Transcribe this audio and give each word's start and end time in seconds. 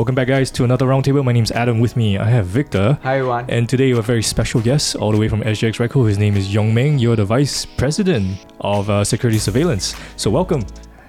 Welcome 0.00 0.14
back, 0.14 0.28
guys, 0.28 0.50
to 0.52 0.64
another 0.64 0.86
roundtable. 0.86 1.22
My 1.22 1.32
name's 1.32 1.50
Adam. 1.52 1.78
With 1.78 1.94
me, 1.94 2.16
I 2.16 2.24
have 2.24 2.46
Victor. 2.46 2.98
Hi, 3.02 3.18
everyone. 3.18 3.44
And 3.50 3.68
today, 3.68 3.84
we 3.84 3.90
have 3.90 3.98
a 3.98 4.02
very 4.02 4.22
special 4.22 4.62
guest, 4.62 4.96
all 4.96 5.12
the 5.12 5.18
way 5.18 5.28
from 5.28 5.42
SGX 5.42 5.74
RegCo. 5.74 6.08
His 6.08 6.16
name 6.16 6.38
is 6.38 6.54
Yong 6.54 6.72
Meng. 6.72 6.98
You're 6.98 7.16
the 7.16 7.26
Vice 7.26 7.66
President 7.66 8.46
of 8.60 8.88
uh, 8.88 9.04
Security 9.04 9.38
Surveillance. 9.38 9.94
So, 10.16 10.30
welcome. 10.30 10.64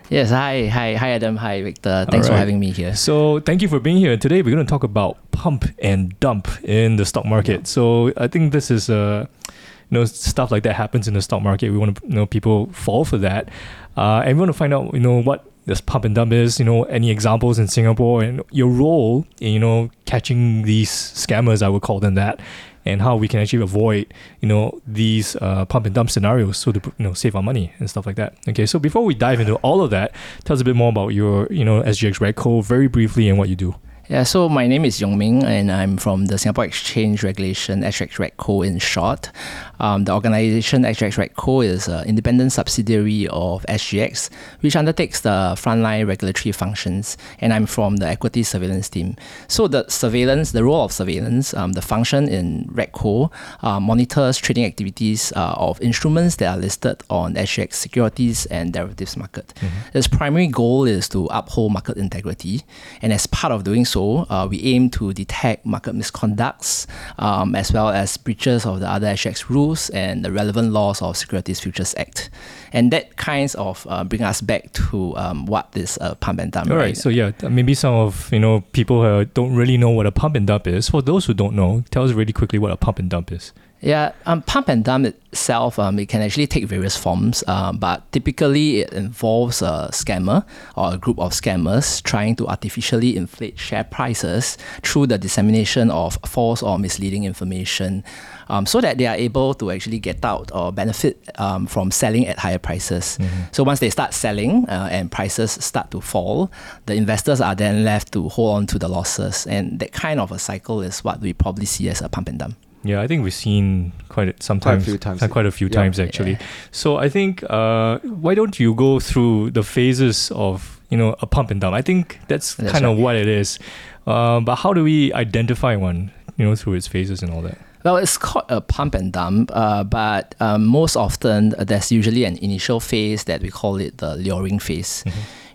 Yes, 0.09 0.29
hi, 0.29 0.67
hi, 0.67 0.95
hi, 0.95 1.11
Adam. 1.11 1.37
Hi, 1.37 1.63
Victor. 1.63 2.05
Thanks 2.11 2.27
All 2.27 2.33
for 2.33 2.37
having 2.37 2.59
me 2.59 2.71
here. 2.71 2.93
So, 2.93 3.39
thank 3.39 3.61
you 3.61 3.69
for 3.69 3.79
being 3.79 3.95
here. 3.95 4.17
Today, 4.17 4.41
we're 4.41 4.53
going 4.53 4.65
to 4.65 4.69
talk 4.69 4.83
about 4.83 5.31
pump 5.31 5.63
and 5.79 6.19
dump 6.19 6.49
in 6.65 6.97
the 6.97 7.05
stock 7.05 7.23
market. 7.23 7.67
So, 7.67 8.11
I 8.17 8.27
think 8.27 8.51
this 8.51 8.69
is 8.69 8.89
uh, 8.89 9.25
you 9.47 9.99
know 9.99 10.03
stuff 10.03 10.51
like 10.51 10.63
that 10.63 10.75
happens 10.75 11.07
in 11.07 11.13
the 11.13 11.21
stock 11.21 11.41
market. 11.41 11.71
We 11.71 11.77
want 11.77 11.95
to 11.95 12.07
you 12.07 12.15
know 12.15 12.25
people 12.25 12.67
fall 12.73 13.05
for 13.05 13.17
that, 13.19 13.47
uh, 13.95 14.23
and 14.25 14.37
we 14.37 14.41
want 14.41 14.49
to 14.49 14.57
find 14.57 14.73
out 14.73 14.93
you 14.93 14.99
know 14.99 15.21
what 15.21 15.45
this 15.65 15.81
pump 15.81 16.05
and 16.05 16.15
dump 16.15 16.33
is. 16.33 16.59
You 16.59 16.65
know 16.65 16.83
any 16.83 17.09
examples 17.09 17.59
in 17.59 17.67
Singapore 17.67 18.23
and 18.23 18.41
your 18.51 18.69
role 18.69 19.25
in 19.39 19.53
you 19.53 19.59
know 19.59 19.89
catching 20.05 20.63
these 20.63 20.89
scammers. 20.91 21.61
I 21.61 21.69
would 21.69 21.81
call 21.81 21.99
them 21.99 22.15
that. 22.15 22.39
And 22.83 22.99
how 22.99 23.15
we 23.15 23.27
can 23.27 23.39
actually 23.39 23.61
avoid, 23.61 24.11
you 24.39 24.47
know, 24.47 24.81
these 24.87 25.35
uh, 25.35 25.65
pump 25.65 25.85
and 25.85 25.93
dump 25.93 26.09
scenarios, 26.09 26.57
so 26.57 26.71
to 26.71 26.81
you 26.97 27.03
know 27.03 27.13
save 27.13 27.35
our 27.35 27.43
money 27.43 27.73
and 27.77 27.87
stuff 27.87 28.07
like 28.07 28.15
that. 28.15 28.33
Okay, 28.49 28.65
so 28.65 28.79
before 28.79 29.05
we 29.05 29.13
dive 29.13 29.39
into 29.39 29.53
all 29.57 29.83
of 29.83 29.91
that, 29.91 30.15
tell 30.45 30.55
us 30.55 30.61
a 30.61 30.63
bit 30.63 30.75
more 30.75 30.89
about 30.89 31.09
your, 31.09 31.45
you 31.51 31.63
know, 31.63 31.83
SGX 31.83 32.33
RegCo 32.33 32.63
very 32.63 32.87
briefly 32.87 33.29
and 33.29 33.37
what 33.37 33.49
you 33.49 33.55
do. 33.55 33.75
Yeah, 34.11 34.23
so 34.23 34.49
my 34.49 34.67
name 34.67 34.83
is 34.83 34.99
Yong 34.99 35.17
Ming, 35.17 35.45
and 35.45 35.71
I'm 35.71 35.95
from 35.95 36.25
the 36.25 36.37
Singapore 36.37 36.65
Exchange 36.65 37.23
Regulation, 37.23 37.79
SGX 37.79 38.19
RegCo 38.19 38.67
in 38.67 38.77
short. 38.77 39.31
Um, 39.79 40.03
the 40.03 40.11
organization 40.11 40.83
SGX 40.83 41.29
RegCo 41.29 41.65
is 41.65 41.87
an 41.87 42.05
independent 42.05 42.51
subsidiary 42.51 43.29
of 43.29 43.65
SGX, 43.69 44.29
which 44.59 44.75
undertakes 44.75 45.21
the 45.21 45.55
frontline 45.55 46.09
regulatory 46.09 46.51
functions, 46.51 47.15
and 47.39 47.53
I'm 47.53 47.65
from 47.65 47.95
the 47.95 48.05
equity 48.05 48.43
surveillance 48.43 48.89
team. 48.89 49.15
So 49.47 49.69
the 49.69 49.87
surveillance, 49.87 50.51
the 50.51 50.65
role 50.65 50.83
of 50.83 50.91
surveillance, 50.91 51.53
um, 51.53 51.71
the 51.71 51.81
function 51.81 52.27
in 52.27 52.65
RegCo 52.65 53.31
uh, 53.61 53.79
monitors 53.79 54.37
trading 54.37 54.65
activities 54.65 55.31
uh, 55.37 55.53
of 55.55 55.79
instruments 55.79 56.35
that 56.35 56.53
are 56.53 56.57
listed 56.57 57.01
on 57.09 57.35
SGX 57.35 57.75
securities 57.75 58.45
and 58.47 58.73
derivatives 58.73 59.15
market. 59.15 59.53
Its 59.93 60.09
primary 60.09 60.47
goal 60.47 60.83
is 60.83 61.07
to 61.07 61.27
uphold 61.31 61.71
market 61.71 61.95
integrity, 61.95 62.63
and 63.01 63.13
as 63.13 63.25
part 63.25 63.53
of 63.53 63.63
doing 63.63 63.85
so, 63.85 64.00
uh, 64.29 64.47
we 64.49 64.61
aim 64.63 64.89
to 64.89 65.13
detect 65.13 65.65
market 65.65 65.95
misconducts 65.95 66.87
um, 67.19 67.55
as 67.55 67.71
well 67.71 67.89
as 67.89 68.17
breaches 68.17 68.65
of 68.65 68.79
the 68.79 68.87
other 68.87 69.07
SGX 69.07 69.49
rules 69.49 69.89
and 69.91 70.23
the 70.23 70.31
relevant 70.31 70.71
laws 70.71 71.01
of 71.01 71.17
Securities 71.17 71.59
Futures 71.59 71.95
Act. 71.97 72.29
And 72.73 72.91
that 72.91 73.17
kinds 73.17 73.55
of 73.55 73.85
uh, 73.89 74.03
bring 74.03 74.21
us 74.21 74.41
back 74.41 74.71
to 74.73 75.15
um, 75.17 75.45
what 75.45 75.69
is 75.75 75.97
a 76.01 76.15
pump 76.15 76.39
and 76.39 76.51
dump. 76.51 76.71
All 76.71 76.77
right, 76.77 76.97
so 76.97 77.09
yeah, 77.09 77.31
maybe 77.49 77.73
some 77.73 77.93
of 77.93 78.31
you 78.31 78.39
know 78.39 78.61
people 78.71 79.01
uh, 79.01 79.25
don't 79.33 79.55
really 79.55 79.77
know 79.77 79.89
what 79.89 80.05
a 80.05 80.11
pump 80.11 80.35
and 80.35 80.47
dump 80.47 80.67
is. 80.67 80.89
For 80.89 81.01
those 81.01 81.25
who 81.25 81.33
don't 81.33 81.55
know, 81.55 81.83
tell 81.91 82.03
us 82.03 82.11
really 82.11 82.33
quickly 82.33 82.59
what 82.59 82.71
a 82.71 82.77
pump 82.77 82.99
and 82.99 83.09
dump 83.09 83.31
is. 83.31 83.53
Yeah, 83.81 84.11
um, 84.27 84.43
pump 84.43 84.69
and 84.69 84.83
dump 84.83 85.07
itself, 85.07 85.79
um, 85.79 85.97
it 85.97 86.07
can 86.07 86.21
actually 86.21 86.45
take 86.45 86.65
various 86.65 86.95
forms, 86.95 87.43
um, 87.47 87.77
but 87.77 88.09
typically 88.11 88.81
it 88.81 88.93
involves 88.93 89.63
a 89.63 89.89
scammer 89.91 90.45
or 90.77 90.93
a 90.93 90.97
group 90.99 91.17
of 91.17 91.31
scammers 91.31 92.03
trying 92.03 92.35
to 92.35 92.47
artificially 92.47 93.17
inflate 93.17 93.57
share 93.57 93.83
prices 93.83 94.59
through 94.83 95.07
the 95.07 95.17
dissemination 95.17 95.89
of 95.89 96.19
false 96.27 96.61
or 96.61 96.77
misleading 96.77 97.23
information 97.23 98.03
um, 98.49 98.67
so 98.67 98.81
that 98.81 98.99
they 98.99 99.07
are 99.07 99.15
able 99.15 99.55
to 99.55 99.71
actually 99.71 99.97
get 99.97 100.23
out 100.23 100.51
or 100.53 100.71
benefit 100.71 101.17
um, 101.39 101.65
from 101.65 101.89
selling 101.89 102.27
at 102.27 102.37
higher 102.37 102.59
prices. 102.59 103.17
So 103.51 103.63
once 103.63 103.79
they 103.79 103.89
start 103.89 104.13
selling 104.13 104.69
uh, 104.69 104.89
and 104.91 105.11
prices 105.11 105.53
start 105.53 105.89
to 105.89 106.01
fall, 106.01 106.51
the 106.85 106.93
investors 106.93 107.41
are 107.41 107.55
then 107.55 107.83
left 107.83 108.13
to 108.13 108.29
hold 108.29 108.57
on 108.57 108.67
to 108.67 108.77
the 108.77 108.87
losses. 108.87 109.47
And 109.47 109.79
that 109.79 109.91
kind 109.91 110.19
of 110.19 110.31
a 110.31 110.37
cycle 110.37 110.81
is 110.81 111.03
what 111.03 111.19
we 111.19 111.33
probably 111.33 111.65
see 111.65 111.89
as 111.89 112.01
a 112.01 112.09
pump 112.09 112.29
and 112.29 112.37
dump. 112.37 112.57
Yeah, 112.83 113.01
I 113.01 113.07
think 113.07 113.23
we've 113.23 113.33
seen 113.33 113.91
quite 114.09 114.29
a, 114.29 114.33
sometimes 114.43 114.85
few 114.85 114.97
times. 114.97 115.21
quite 115.27 115.45
a 115.45 115.51
few 115.51 115.67
Yeah. 115.67 115.73
times 115.81 115.99
actually. 115.99 116.37
So 116.71 116.97
I 116.97 117.09
think 117.09 117.43
uh, 117.49 117.99
why 117.99 118.33
don't 118.35 118.59
you 118.59 118.73
go 118.73 118.99
through 118.99 119.51
the 119.51 119.63
phases 119.63 120.31
of 120.33 120.79
you 120.89 120.97
know 120.97 121.15
a 121.21 121.27
pump 121.27 121.51
and 121.51 121.61
dump? 121.61 121.75
I 121.75 121.81
think 121.83 122.19
that's, 122.27 122.55
That's 122.55 122.71
kind 122.71 122.85
of 122.85 122.97
what 122.97 123.15
it 123.15 123.27
is. 123.27 123.59
Uh, 124.07 124.39
but 124.39 124.55
how 124.55 124.73
do 124.73 124.83
we 124.83 125.13
identify 125.13 125.75
one? 125.75 126.11
You 126.37 126.45
know, 126.45 126.55
through 126.55 126.73
its 126.73 126.87
phases 126.87 127.21
and 127.21 127.31
all 127.31 127.41
that. 127.43 127.57
Well, 127.83 127.97
it's 127.97 128.17
called 128.17 128.45
a 128.49 128.61
pump 128.61 128.95
and 128.95 129.11
dump, 129.13 129.51
uh, 129.53 129.83
but 129.83 130.33
um, 130.39 130.65
most 130.65 130.95
often 130.95 131.53
uh, 131.57 131.63
there's 131.63 131.91
usually 131.91 132.25
an 132.25 132.37
initial 132.37 132.79
phase 132.79 133.23
that 133.25 133.41
we 133.41 133.49
call 133.49 133.77
it 133.77 133.97
the 133.97 134.15
luring 134.15 134.59
phase. 134.59 135.03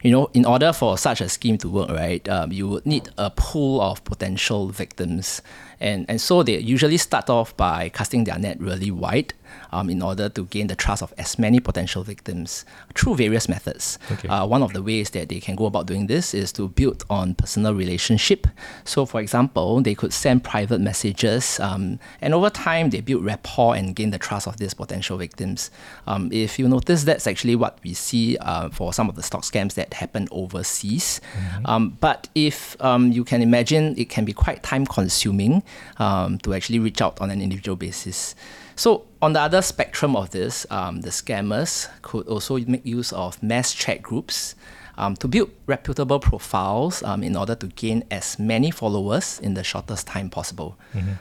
You 0.07 0.13
know, 0.13 0.31
in 0.35 0.45
order 0.45 0.73
for 0.73 0.97
such 0.97 1.21
a 1.21 1.29
scheme 1.29 1.59
to 1.59 1.69
work, 1.69 1.91
right, 1.91 2.29
um, 2.29 2.53
you 2.53 2.69
would 2.69 2.87
need 2.87 3.09
a 3.19 3.29
pool 3.29 3.81
of 3.81 4.05
potential 4.05 4.69
victims. 4.69 5.43
And, 5.81 6.07
and 6.09 6.21
so 6.21 6.45
they 6.45 6.59
usually 6.59 6.97
start 6.97 7.29
off 7.29 7.57
by 7.57 7.89
casting 7.89 8.23
their 8.23 8.39
net 8.39 8.61
really 8.61 8.93
wide 8.93 9.35
um, 9.73 9.91
in 9.91 10.03
order 10.03 10.29
to 10.29 10.45
gain 10.47 10.67
the 10.67 10.77
trust 10.77 11.03
of 11.03 11.13
as 11.19 11.39
many 11.39 11.61
potential 11.61 12.03
victims 12.03 12.65
through 12.95 13.17
various 13.17 13.49
methods. 13.49 13.99
Okay. 14.11 14.29
Uh, 14.29 14.47
one 14.47 14.63
of 14.63 14.73
the 14.73 14.83
ways 14.83 15.11
that 15.11 15.29
they 15.29 15.41
can 15.41 15.57
go 15.57 15.67
about 15.67 15.87
doing 15.87 16.07
this 16.07 16.35
is 16.35 16.53
to 16.53 16.69
build 16.69 17.05
on 17.11 17.35
personal 17.35 17.75
relationship. 17.75 18.47
So, 18.85 19.07
for 19.07 19.21
example, 19.21 19.81
they 19.81 19.95
could 19.95 20.13
send 20.13 20.45
private 20.45 20.81
messages, 20.81 21.61
um, 21.61 21.99
and 22.21 22.35
over 22.35 22.51
time 22.51 22.91
they 22.91 23.01
build 23.01 23.25
rapport 23.25 23.75
and 23.77 23.95
gain 23.95 24.11
the 24.11 24.19
trust 24.19 24.47
of 24.47 24.57
these 24.59 24.75
potential 24.75 25.17
victims. 25.17 25.71
Um, 26.07 26.31
if 26.33 26.59
you 26.59 26.69
notice, 26.69 27.05
that's 27.05 27.27
actually 27.27 27.57
what 27.57 27.79
we 27.83 27.95
see 27.95 28.37
uh, 28.39 28.69
for 28.71 28.93
some 28.93 29.09
of 29.09 29.17
the 29.17 29.23
stock 29.23 29.43
scams 29.43 29.75
that 29.75 29.95
happen 29.95 30.29
overseas. 30.31 31.21
Um, 31.65 31.97
but 32.01 32.29
if 32.35 32.77
um, 32.83 33.13
you 33.13 33.25
can 33.25 33.43
imagine, 33.43 33.95
it 33.99 34.09
can 34.09 34.25
be 34.25 34.33
quite 34.33 34.63
time 34.63 34.87
consuming 34.87 35.63
um, 35.99 36.39
to 36.39 36.55
actually 36.55 36.79
reach 36.79 37.01
out 37.01 37.21
on 37.21 37.31
an 37.31 37.41
individual 37.41 37.77
basis. 37.77 38.35
So 38.77 39.07
on 39.23 39.33
the 39.33 39.41
other 39.41 39.63
spectrum 39.63 40.15
of 40.15 40.31
this, 40.31 40.67
um, 40.71 41.01
the 41.01 41.11
scammers 41.11 41.89
could 42.03 42.29
also 42.29 42.59
make 42.59 42.85
use 42.85 43.13
of 43.13 43.43
mass 43.43 43.73
chat 43.73 44.03
groups 44.03 44.55
um, 44.99 45.17
to 45.17 45.29
build 45.29 45.51
reputable 45.67 46.19
profiles 46.21 47.03
um, 47.03 47.23
in 47.23 47.37
order 47.37 47.55
to 47.55 47.67
gain 47.69 48.05
as 48.11 48.39
many 48.39 48.71
followers 48.71 49.41
in 49.41 49.55
the 49.55 49.65
shortest 49.65 50.07
time 50.07 50.31
possible. 50.31 50.79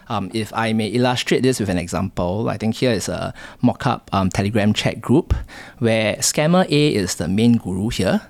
Um, 0.08 0.32
if 0.34 0.54
I 0.54 0.74
may 0.74 0.88
illustrate 0.88 1.44
this 1.44 1.60
with 1.60 1.70
an 1.70 1.78
example, 1.78 2.50
I 2.50 2.58
think 2.58 2.76
here 2.76 2.92
is 2.92 3.10
a 3.10 3.34
mock-up 3.62 4.10
um, 4.14 4.30
Telegram 4.30 4.74
chat 4.74 5.02
group 5.02 5.34
where 5.80 6.16
scammer 6.18 6.66
A 6.70 6.94
is 6.94 7.16
the 7.16 7.28
main 7.28 7.58
guru 7.58 7.90
here. 7.90 8.22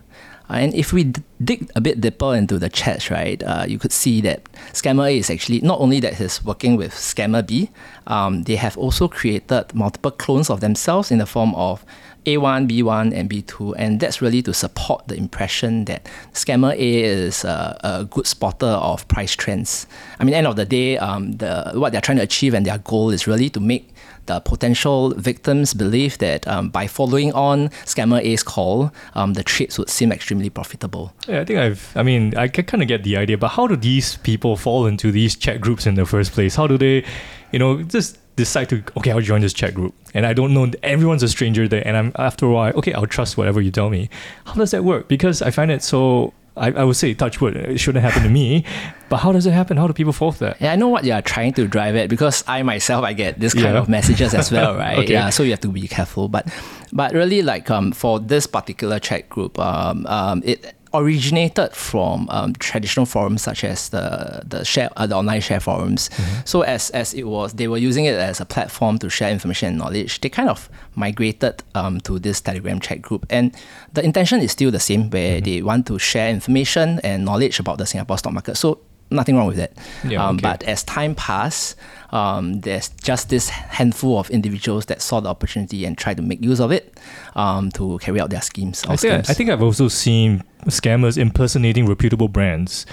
And 0.50 0.74
if 0.74 0.94
we 0.94 1.06
d- 1.06 1.24
dig 1.44 1.70
a 1.76 1.82
bit 1.82 2.02
deeper 2.02 2.36
into 2.36 2.60
the 2.60 2.70
chats, 2.70 3.10
right, 3.10 3.42
uh, 3.44 3.66
you 3.68 3.80
could 3.80 3.92
see 3.92 4.22
that 4.22 4.44
Scammer 4.74 5.10
A 5.12 5.18
is 5.18 5.30
actually 5.30 5.62
not 5.62 5.80
only 5.80 6.00
that 6.02 6.16
he's 6.16 6.44
working 6.44 6.76
with 6.76 6.94
Scammer 6.94 7.46
B, 7.46 7.70
um, 8.08 8.44
they 8.44 8.56
have 8.56 8.78
also 8.78 9.08
created 9.08 9.74
multiple 9.74 10.12
clones 10.12 10.50
of 10.50 10.60
themselves 10.60 11.12
in 11.12 11.18
the 11.18 11.26
form 11.26 11.56
of 11.56 11.86
A1, 12.26 12.68
B1, 12.70 13.14
and 13.14 13.30
B2, 13.30 13.76
and 13.78 14.00
that's 14.00 14.22
really 14.22 14.42
to 14.42 14.54
support 14.54 15.08
the 15.08 15.16
impression 15.16 15.86
that 15.86 16.08
Scammer 16.34 16.74
A 16.74 17.04
is 17.04 17.44
a, 17.44 17.78
a 17.84 18.06
good 18.06 18.26
spotter 18.26 18.66
of 18.66 19.08
price 19.08 19.36
trends. 19.36 19.86
I 20.20 20.24
mean, 20.24 20.34
end 20.34 20.48
of 20.48 20.56
the 20.56 20.66
day, 20.66 20.98
um, 20.98 21.34
the 21.34 21.72
what 21.76 21.92
they're 21.92 22.02
trying 22.02 22.18
to 22.18 22.24
achieve 22.24 22.54
and 22.54 22.66
their 22.66 22.80
goal 22.80 23.12
is 23.12 23.28
really 23.28 23.50
to 23.52 23.60
make 23.60 23.94
the 24.26 24.40
potential 24.40 25.14
victims 25.16 25.74
believe 25.74 26.18
that 26.20 26.48
um, 26.48 26.70
by 26.70 26.88
following 26.88 27.34
on 27.34 27.70
Scammer 27.86 28.22
A's 28.22 28.44
call, 28.44 28.92
um, 29.14 29.34
the 29.34 29.44
trades 29.44 29.78
would 29.78 29.90
seem 29.90 30.12
extremely 30.12 30.50
profitable. 30.50 31.14
Yeah, 31.28 31.42
I 31.42 31.46
think 31.46 31.60
I've. 31.60 31.96
I 31.96 32.04
mean, 32.04 32.36
I 32.38 32.48
kind 32.48 32.82
of 32.82 32.88
get 32.88 33.04
the 33.04 33.18
idea, 33.18 33.38
but 33.38 33.50
how 33.50 33.68
do 33.68 33.76
these 33.76 34.18
people 34.18 34.58
fall 34.58 34.86
into 34.86 35.12
these 35.12 35.36
chat 35.36 35.62
groups 35.62 35.86
in 35.86 35.96
the 35.96 36.06
first 36.06 36.32
place? 36.32 36.56
How 36.56 36.68
do 36.68 36.78
they, 36.78 37.06
you 37.52 37.60
know, 37.60 37.84
just 37.84 38.18
decide 38.36 38.70
to 38.70 38.84
okay, 38.98 39.12
I'll 39.12 39.22
join 39.22 39.42
this 39.42 39.54
chat 39.54 39.74
group, 39.74 39.94
and 40.14 40.26
I 40.26 40.34
don't 40.34 40.54
know 40.54 40.70
everyone's 40.84 41.24
a 41.24 41.30
stranger 41.30 41.68
there, 41.68 41.86
and 41.88 41.96
I'm 41.96 42.12
after 42.16 42.46
a 42.46 42.52
while, 42.52 42.74
okay, 42.76 42.94
I'll 42.94 43.08
trust 43.08 43.38
whatever 43.38 43.62
you 43.62 43.72
tell 43.72 43.90
me. 43.90 44.10
How 44.46 44.54
does 44.54 44.72
that 44.72 44.84
work? 44.84 45.08
Because 45.08 45.42
I 45.42 45.52
find 45.52 45.72
it 45.72 45.84
so. 45.84 46.34
I, 46.58 46.72
I 46.72 46.84
would 46.84 46.96
say 46.96 47.14
touch 47.14 47.42
wood. 47.42 47.56
It 47.58 47.80
shouldn't 47.80 48.04
happen 48.04 48.24
to 48.24 48.30
me, 48.30 48.64
but 49.10 49.18
how 49.18 49.32
does 49.32 49.46
it 49.46 49.52
happen? 49.52 49.78
How 49.78 49.88
do 49.88 49.94
people 49.94 50.14
fall 50.14 50.32
for 50.32 50.46
that? 50.46 50.62
Yeah, 50.62 50.72
I 50.72 50.76
know 50.78 50.88
what 50.88 51.04
you 51.04 51.12
are 51.14 51.22
trying 51.22 51.54
to 51.54 51.68
drive 51.68 51.96
at 51.96 52.10
because 52.10 52.44
I 52.48 52.64
myself 52.64 53.04
I 53.04 53.14
get 53.14 53.40
this 53.40 53.54
kind 53.54 53.66
Yeah. 53.74 53.80
of 53.80 53.90
messages 53.90 54.34
as 54.34 54.52
well, 54.52 54.76
right? 54.86 54.98
Okay. 55.00 55.14
Yeah, 55.14 55.30
so 55.32 55.44
you 55.44 55.52
have 55.52 55.60
to 55.62 55.68
be 55.70 55.88
careful. 55.88 56.30
But 56.30 56.48
but 56.94 57.14
really, 57.14 57.42
like 57.42 57.70
um, 57.70 57.92
for 57.92 58.20
this 58.20 58.48
particular 58.48 59.00
chat 59.00 59.28
group, 59.30 59.60
um, 59.60 60.06
um, 60.08 60.42
it 60.46 60.74
originated 61.02 61.74
from 61.74 62.28
um, 62.30 62.54
traditional 62.54 63.06
forums 63.06 63.42
such 63.42 63.64
as 63.64 63.90
the 63.90 64.42
the 64.46 64.64
share 64.66 64.90
uh, 64.98 65.08
the 65.08 65.16
online 65.16 65.42
share 65.42 65.60
forums. 65.60 66.10
So 66.46 66.62
as 66.62 66.90
as 66.92 67.14
it 67.14 67.24
was, 67.24 67.54
they 67.54 67.68
were 67.68 67.78
using 67.78 68.06
it 68.06 68.16
as 68.16 68.40
a 68.42 68.46
platform 68.46 68.98
to 69.00 69.10
share 69.10 69.32
information 69.32 69.70
and 69.70 69.78
knowledge. 69.78 70.22
They 70.22 70.30
kind 70.30 70.50
of 70.50 70.70
migrated 70.96 71.64
um, 71.74 72.00
to 72.02 72.20
this 72.20 72.42
Telegram 72.42 72.80
chat 72.80 73.02
group, 73.02 73.26
and 73.30 73.56
the 73.94 74.04
intention 74.04 74.42
is 74.42 74.52
still 74.52 74.72
the 74.72 74.80
same, 74.80 75.10
where 75.10 75.42
they 75.42 75.62
want 75.62 75.86
to 75.88 76.00
share 76.00 76.30
information 76.30 77.00
and 77.04 77.26
knowledge 77.26 77.60
about 77.60 77.78
the 77.78 77.86
Singapore 77.86 78.18
stock 78.18 78.34
market. 78.34 78.56
So 78.56 78.80
nothing 79.12 79.36
wrong 79.36 79.48
with 79.48 79.58
that. 79.58 79.74
Yeah, 80.04 80.26
um, 80.26 80.36
okay. 80.36 80.42
But 80.44 80.64
as 80.64 80.84
time 80.84 81.16
passed, 81.16 81.76
um, 82.12 82.62
there's 82.62 82.90
just 82.90 83.30
this 83.30 83.50
handful 83.50 84.20
of 84.20 84.30
individuals 84.30 84.86
that 84.88 85.02
saw 85.02 85.20
the 85.20 85.30
opportunity 85.30 85.86
and 85.86 85.98
tried 85.98 86.18
to 86.18 86.24
make 86.24 86.44
use 86.44 86.60
of 86.60 86.72
it 86.72 87.00
um, 87.36 87.72
to 87.72 87.98
carry 88.00 88.20
out 88.20 88.30
their 88.30 88.42
schemes. 88.42 88.84
I 88.84 88.96
think, 88.96 89.00
schemes. 89.00 89.30
I 89.30 89.34
think 89.34 89.50
I've 89.50 89.64
also 89.64 89.88
seen 89.88 90.44
scammers 90.66 91.18
impersonating 91.18 91.86
reputable 91.86 92.28
brands 92.28 92.86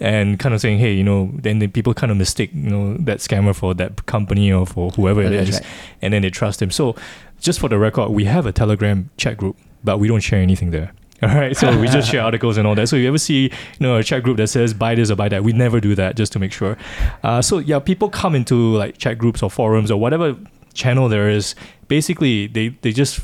and 0.00 0.38
kind 0.38 0.54
of 0.54 0.60
saying, 0.60 0.78
hey, 0.78 0.92
you 0.92 1.04
know, 1.04 1.30
then 1.34 1.58
the 1.58 1.66
people 1.66 1.92
kind 1.92 2.10
of 2.10 2.16
mistake, 2.16 2.50
you 2.54 2.70
know, 2.70 2.96
that 2.98 3.18
scammer 3.18 3.54
for 3.54 3.74
that 3.74 4.06
company 4.06 4.50
or 4.50 4.66
for 4.66 4.90
whoever 4.92 5.22
it 5.22 5.32
is, 5.32 5.52
right. 5.52 5.66
and 6.00 6.14
then 6.14 6.22
they 6.22 6.30
trust 6.30 6.62
him. 6.62 6.70
So, 6.70 6.96
just 7.38 7.60
for 7.60 7.68
the 7.68 7.78
record, 7.78 8.10
we 8.10 8.24
have 8.24 8.46
a 8.46 8.52
Telegram 8.52 9.10
chat 9.16 9.36
group, 9.36 9.56
but 9.84 9.98
we 9.98 10.08
don't 10.08 10.20
share 10.20 10.40
anything 10.40 10.70
there. 10.70 10.92
All 11.22 11.28
right, 11.28 11.54
so 11.54 11.78
we 11.78 11.86
just 11.88 12.10
share 12.10 12.22
articles 12.22 12.56
and 12.56 12.66
all 12.66 12.74
that. 12.76 12.88
So 12.88 12.96
if 12.96 13.02
you 13.02 13.08
ever 13.08 13.18
see, 13.18 13.42
you 13.42 13.50
know, 13.80 13.96
a 13.96 14.02
chat 14.02 14.22
group 14.22 14.38
that 14.38 14.46
says 14.46 14.72
buy 14.72 14.94
this 14.94 15.10
or 15.10 15.16
buy 15.16 15.28
that, 15.28 15.44
we 15.44 15.52
never 15.52 15.78
do 15.78 15.94
that 15.94 16.16
just 16.16 16.32
to 16.32 16.38
make 16.38 16.50
sure. 16.50 16.78
Uh, 17.22 17.42
so 17.42 17.58
yeah, 17.58 17.78
people 17.78 18.08
come 18.08 18.34
into 18.34 18.74
like 18.76 18.96
chat 18.96 19.18
groups 19.18 19.42
or 19.42 19.50
forums 19.50 19.90
or 19.90 20.00
whatever 20.00 20.34
channel 20.72 21.10
there 21.10 21.28
is. 21.28 21.54
Basically, 21.88 22.46
they 22.46 22.68
they 22.68 22.92
just 22.92 23.20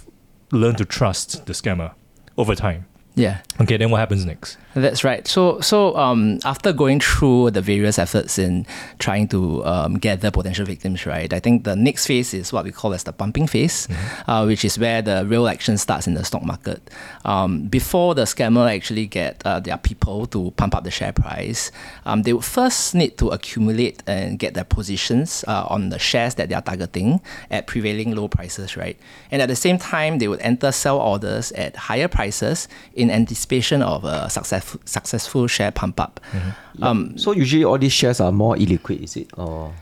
learn 0.53 0.77
to 0.77 0.85
trust 0.85 1.47
the 1.47 1.55
scammer 1.55 1.95
over 2.37 2.55
time. 2.55 2.87
Yeah. 3.17 3.41
Okay, 3.59 3.79
then 3.79 3.91
what 3.91 3.97
happens 3.97 4.27
next? 4.27 4.59
That's 4.75 5.03
right. 5.03 5.27
So, 5.27 5.59
so 5.61 5.97
um, 5.97 6.39
after 6.45 6.71
going 6.75 7.01
through 7.01 7.53
the 7.53 7.63
various 7.63 7.99
efforts 7.99 8.39
in 8.39 8.67
trying 8.99 9.27
to 9.29 9.65
um, 9.65 9.95
gather 9.95 10.31
potential 10.31 10.67
victims, 10.67 11.07
right? 11.07 11.33
I 11.33 11.41
think 11.41 11.65
the 11.65 11.75
next 11.75 12.07
phase 12.07 12.35
is 12.35 12.53
what 12.53 12.67
we 12.67 12.73
call 12.73 12.93
as 12.93 13.05
the 13.05 13.15
pumping 13.15 13.47
phase, 13.47 13.89
uh, 14.27 14.45
which 14.45 14.67
is 14.67 14.79
where 14.79 15.01
the 15.01 15.25
real 15.27 15.49
action 15.49 15.79
starts 15.79 16.07
in 16.07 16.13
the 16.13 16.27
stock 16.27 16.45
market. 16.45 16.91
Um, 17.25 17.69
before 17.69 18.15
the 18.15 18.25
scammer 18.25 18.71
actually 18.71 19.07
get 19.07 19.41
uh, 19.47 19.61
their 19.61 19.79
people 19.79 20.27
to 20.27 20.51
pump 20.59 20.75
up 20.75 20.85
the 20.85 20.91
share 20.91 21.15
price, 21.15 21.73
um, 22.05 22.25
they 22.25 22.35
would 22.35 22.45
first 22.45 22.95
need 22.95 23.17
to 23.17 23.31
accumulate 23.31 24.03
and 24.07 24.39
get 24.39 24.53
their 24.53 24.65
positions 24.65 25.43
uh, 25.49 25.67
on 25.71 25.89
the 25.89 25.99
shares 25.99 26.35
that 26.35 26.51
they 26.51 26.55
are 26.55 26.61
targeting 26.61 27.23
at 27.51 27.67
prevailing 27.67 28.15
low 28.15 28.29
prices, 28.29 28.77
right? 28.77 28.99
And 29.31 29.41
at 29.41 29.49
the 29.49 29.57
same 29.57 29.79
time, 29.79 30.19
they 30.19 30.29
would 30.29 30.41
enter 30.41 30.71
sell 30.71 30.99
orders 30.99 31.51
at 31.53 31.77
higher 31.77 32.09
prices 32.09 32.69
in 32.93 33.06
anticipation 33.11 33.83
of 33.83 34.05
a 34.05 34.29
successful 34.31 34.81
successful 34.85 35.47
share 35.47 35.71
pump 35.71 36.01
up. 36.01 36.21
Um, 36.83 37.17
So 37.19 37.33
usually 37.33 37.65
all 37.65 37.79
these 37.79 37.93
shares 37.93 38.21
are 38.21 38.33
more 38.33 38.57
illiquid, 38.57 39.03
is 39.03 39.17
it? 39.17 39.31
Or 39.39 39.73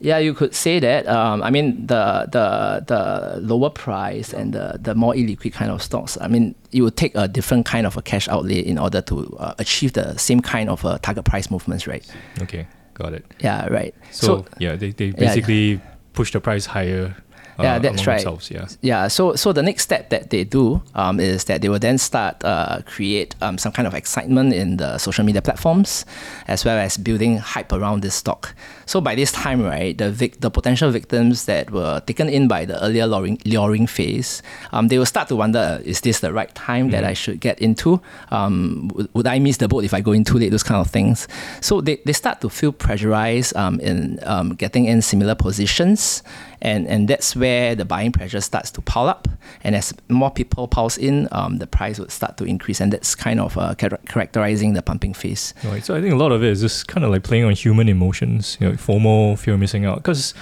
yeah, 0.00 0.18
you 0.18 0.34
could 0.34 0.54
say 0.54 0.80
that. 0.80 1.06
Um, 1.08 1.42
I 1.42 1.50
mean, 1.50 1.86
the 1.86 2.28
the 2.30 2.84
the 2.86 3.40
lower 3.40 3.70
price 3.70 4.34
and 4.34 4.52
the, 4.52 4.78
the 4.82 4.94
more 4.94 5.14
illiquid 5.14 5.52
kind 5.52 5.70
of 5.70 5.82
stocks. 5.82 6.18
I 6.20 6.28
mean, 6.28 6.54
it 6.72 6.82
would 6.82 6.96
take 6.96 7.12
a 7.14 7.26
different 7.26 7.64
kind 7.64 7.86
of 7.86 7.96
a 7.96 8.02
cash 8.02 8.28
outlay 8.28 8.58
in 8.60 8.78
order 8.78 9.00
to 9.02 9.36
uh, 9.38 9.54
achieve 9.58 9.92
the 9.94 10.16
same 10.18 10.40
kind 10.40 10.68
of 10.68 10.84
uh, 10.84 10.98
target 10.98 11.24
price 11.24 11.50
movements, 11.50 11.86
right? 11.86 12.04
Okay, 12.42 12.66
got 12.92 13.14
it. 13.14 13.24
Yeah, 13.40 13.66
right. 13.68 13.94
So, 14.10 14.44
yeah, 14.58 14.76
they, 14.76 14.90
they 14.90 15.10
basically 15.12 15.80
push 16.12 16.32
the 16.32 16.40
price 16.40 16.66
higher. 16.66 17.14
Uh, 17.58 17.62
Yeah, 17.62 17.78
that's 17.78 18.02
among 18.02 18.06
right. 18.14 18.24
Themselves, 18.24 18.50
yeah. 18.50 18.66
Yeah, 18.82 19.08
so 19.08 19.36
so 19.36 19.52
the 19.52 19.62
next 19.62 19.82
step 19.84 20.10
that 20.10 20.30
they 20.30 20.42
do 20.44 20.82
um, 20.94 21.20
is 21.20 21.44
that 21.44 21.62
they 21.62 21.68
will 21.68 21.78
then 21.78 21.98
start 21.98 22.42
uh, 22.44 22.80
create 22.84 23.34
um, 23.40 23.58
some 23.58 23.70
kind 23.72 23.86
of 23.86 23.94
excitement 23.94 24.52
in 24.52 24.76
the 24.78 24.98
social 24.98 25.24
media 25.24 25.40
platforms, 25.40 26.04
as 26.48 26.64
well 26.64 26.78
as 26.78 26.96
building 26.96 27.38
hype 27.38 27.72
around 27.72 28.02
this 28.02 28.14
stock. 28.14 28.54
So 28.86 29.00
by 29.00 29.14
this 29.14 29.30
time, 29.32 29.62
right, 29.62 29.96
the 29.96 30.10
vic- 30.10 30.40
the 30.40 30.50
potential 30.50 30.90
victims 30.90 31.44
that 31.46 31.70
were 31.70 32.00
taken 32.06 32.28
in 32.28 32.48
by 32.48 32.64
the 32.66 32.74
earlier 32.82 33.06
luring, 33.06 33.38
luring 33.44 33.86
phase, 33.86 34.42
um, 34.72 34.88
they 34.88 34.98
will 34.98 35.06
start 35.06 35.28
to 35.28 35.36
wonder: 35.36 35.80
Is 35.84 36.00
this 36.00 36.20
the 36.20 36.32
right 36.32 36.52
time 36.54 36.90
that 36.90 37.04
I 37.04 37.14
should 37.14 37.38
get 37.40 37.60
into? 37.60 38.00
Um, 38.30 38.90
would, 38.94 39.08
would 39.14 39.26
I 39.26 39.38
miss 39.38 39.58
the 39.58 39.68
boat 39.68 39.84
if 39.84 39.94
I 39.94 40.00
go 40.00 40.12
in 40.12 40.24
too 40.24 40.38
late? 40.38 40.50
Those 40.50 40.62
kind 40.66 40.80
of 40.80 40.90
things. 40.90 41.28
So 41.60 41.80
they, 41.80 41.96
they 42.04 42.12
start 42.12 42.40
to 42.42 42.48
feel 42.50 42.72
pressurized 42.72 43.54
um, 43.56 43.78
in 43.80 44.18
um, 44.24 44.54
getting 44.54 44.86
in 44.86 45.02
similar 45.02 45.34
positions 45.34 46.22
and 46.64 46.88
and 46.88 47.06
that's 47.06 47.36
where 47.36 47.74
the 47.74 47.84
buying 47.84 48.10
pressure 48.10 48.40
starts 48.40 48.70
to 48.72 48.80
pile 48.80 49.08
up. 49.08 49.28
And 49.62 49.76
as 49.76 49.94
more 50.08 50.30
people 50.30 50.66
piles 50.66 50.98
in, 50.98 51.28
um, 51.30 51.58
the 51.58 51.66
price 51.66 51.98
would 51.98 52.10
start 52.10 52.36
to 52.38 52.44
increase, 52.44 52.80
and 52.80 52.92
that's 52.92 53.14
kind 53.14 53.38
of 53.38 53.56
uh, 53.56 53.74
characterizing 53.74 54.72
the 54.72 54.82
pumping 54.82 55.14
phase. 55.14 55.54
Right. 55.64 55.84
So 55.84 55.94
I 55.94 56.00
think 56.00 56.12
a 56.12 56.16
lot 56.16 56.32
of 56.32 56.42
it 56.42 56.50
is 56.50 56.60
just 56.62 56.88
kind 56.88 57.04
of 57.04 57.10
like 57.10 57.22
playing 57.22 57.44
on 57.44 57.52
human 57.52 57.88
emotions, 57.88 58.56
you 58.60 58.68
know, 58.68 58.74
FOMO, 58.74 59.38
fear 59.38 59.54
of 59.54 59.60
missing 59.60 59.84
out. 59.84 59.96
Because, 59.96 60.32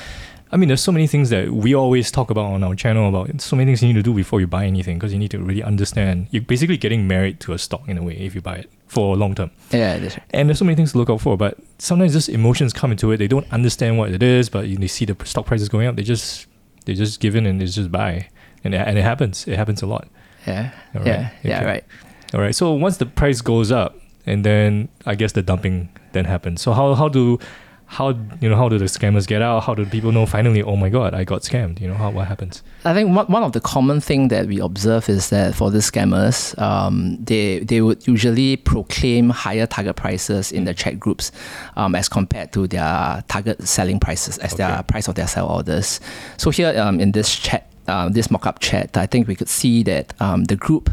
I 0.53 0.57
mean, 0.57 0.69
there's 0.69 0.81
so 0.81 0.93
many 0.93 1.09
things 1.09 1.31
that 1.31 1.51
we 1.51 1.75
always 1.75 2.11
talk 2.11 2.31
about 2.31 2.47
on 2.47 2.63
our 2.63 2.75
channel 2.75 3.09
about 3.09 3.41
so 3.41 3.57
many 3.57 3.67
things 3.67 3.83
you 3.83 3.89
need 3.89 3.95
to 3.95 4.03
do 4.03 4.15
before 4.15 4.41
you 4.41 4.47
buy 4.47 4.65
anything 4.65 4.99
because 4.99 5.13
you 5.13 5.19
need 5.19 5.33
to 5.33 5.39
really 5.39 5.63
understand. 5.63 6.29
You're 6.31 6.43
basically 6.43 6.77
getting 6.77 7.09
married 7.09 7.41
to 7.41 7.53
a 7.53 7.59
stock 7.59 7.89
in 7.89 7.99
a 7.99 8.03
way 8.03 8.15
if 8.15 8.35
you 8.35 8.41
buy 8.41 8.57
it 8.57 8.71
for 8.93 9.17
long 9.17 9.35
term. 9.35 9.51
Yeah, 9.71 9.99
that's 9.99 10.19
right. 10.19 10.27
And 10.31 10.49
there's 10.49 10.59
so 10.59 10.67
many 10.67 10.77
things 10.77 10.93
to 10.93 10.99
look 10.99 11.09
out 11.09 11.23
for, 11.23 11.37
but 11.39 11.57
sometimes 11.79 12.13
just 12.13 12.29
emotions 12.29 12.75
come 12.75 12.93
into 12.93 13.11
it. 13.11 13.17
They 13.17 13.27
don't 13.27 13.51
understand 13.51 13.97
what 13.97 14.11
it 14.11 14.23
is, 14.23 14.51
but 14.51 14.67
they 14.67 14.87
see 14.87 15.07
the 15.07 15.17
stock 15.25 15.47
prices 15.47 15.69
going 15.71 15.87
up. 15.87 15.97
They 15.97 16.03
just 16.03 16.47
they 16.85 16.93
just 16.95 17.19
give 17.19 17.35
in 17.35 17.47
and 17.47 17.59
they 17.61 17.65
just 17.67 17.91
buy, 17.91 18.29
and 18.65 18.75
it, 18.75 18.83
and 18.87 18.99
it 18.99 19.03
happens. 19.03 19.49
It 19.49 19.57
happens 19.57 19.81
a 19.83 19.87
lot. 19.87 20.09
Yeah, 20.47 20.73
All 20.95 21.01
right. 21.01 21.07
yeah, 21.07 21.31
yeah, 21.43 21.65
right. 21.65 21.85
All 22.35 22.41
right. 22.41 22.55
So 22.55 22.73
once 22.73 22.99
the 22.99 23.07
price 23.07 23.41
goes 23.41 23.73
up, 23.73 23.97
and 24.27 24.45
then 24.45 24.89
I 25.07 25.15
guess 25.15 25.33
the 25.33 25.43
dumping 25.43 25.89
then 26.13 26.27
happens. 26.27 26.61
So 26.61 26.73
how 26.75 26.95
how 26.95 27.09
do 27.09 27.39
how 27.93 28.09
you 28.41 28.49
know 28.49 28.57
how 28.57 28.71
do 28.71 28.79
the 28.79 28.87
scammers 28.87 29.27
get 29.27 29.43
out? 29.43 29.65
How 29.65 29.75
do 29.75 29.85
people 29.85 30.13
know 30.13 30.25
finally? 30.25 30.63
Oh 30.63 30.77
my 30.77 30.89
god, 30.89 31.13
I 31.13 31.25
got 31.25 31.43
scammed. 31.43 31.79
You 31.79 31.89
know 31.89 31.95
how 31.95 32.11
what 32.11 32.27
happens? 32.27 32.63
I 32.87 32.95
think 32.95 33.15
one, 33.15 33.27
one 33.27 33.43
of 33.43 33.53
the 33.53 33.61
common 33.61 34.01
thing 34.01 34.29
that 34.29 34.47
we 34.47 34.59
observe 34.61 35.11
is 35.11 35.29
that 35.29 35.55
for 35.55 35.71
the 35.71 35.79
scammers, 35.81 36.59
um, 36.59 37.19
they 37.23 37.59
they 37.61 37.83
would 37.83 38.07
usually 38.07 38.57
proclaim 38.57 39.29
higher 39.29 39.67
target 39.67 39.97
prices 39.97 40.53
in 40.53 40.65
the 40.65 40.73
chat 40.73 40.99
groups, 40.99 41.33
um, 41.77 41.95
as 41.95 42.09
compared 42.09 42.51
to 42.55 42.67
their 42.67 43.23
target 43.29 43.63
selling 43.69 44.01
prices 44.01 44.39
as 44.39 44.55
Okay. 44.55 44.63
their 44.67 44.83
price 44.85 45.07
of 45.09 45.15
their 45.15 45.29
sell 45.29 45.49
orders. 45.49 46.01
So 46.39 46.51
here 46.51 46.73
um, 46.81 46.99
in 46.99 47.13
this 47.13 47.35
chat. 47.37 47.69
Um, 47.89 48.13
this 48.13 48.31
mock-up 48.31 48.61
chat, 48.61 48.97
I 48.97 49.07
think 49.07 49.27
we 49.27 49.35
could 49.35 49.49
see 49.49 49.83
that 49.83 50.15
um, 50.21 50.45
the 50.45 50.55
group 50.55 50.89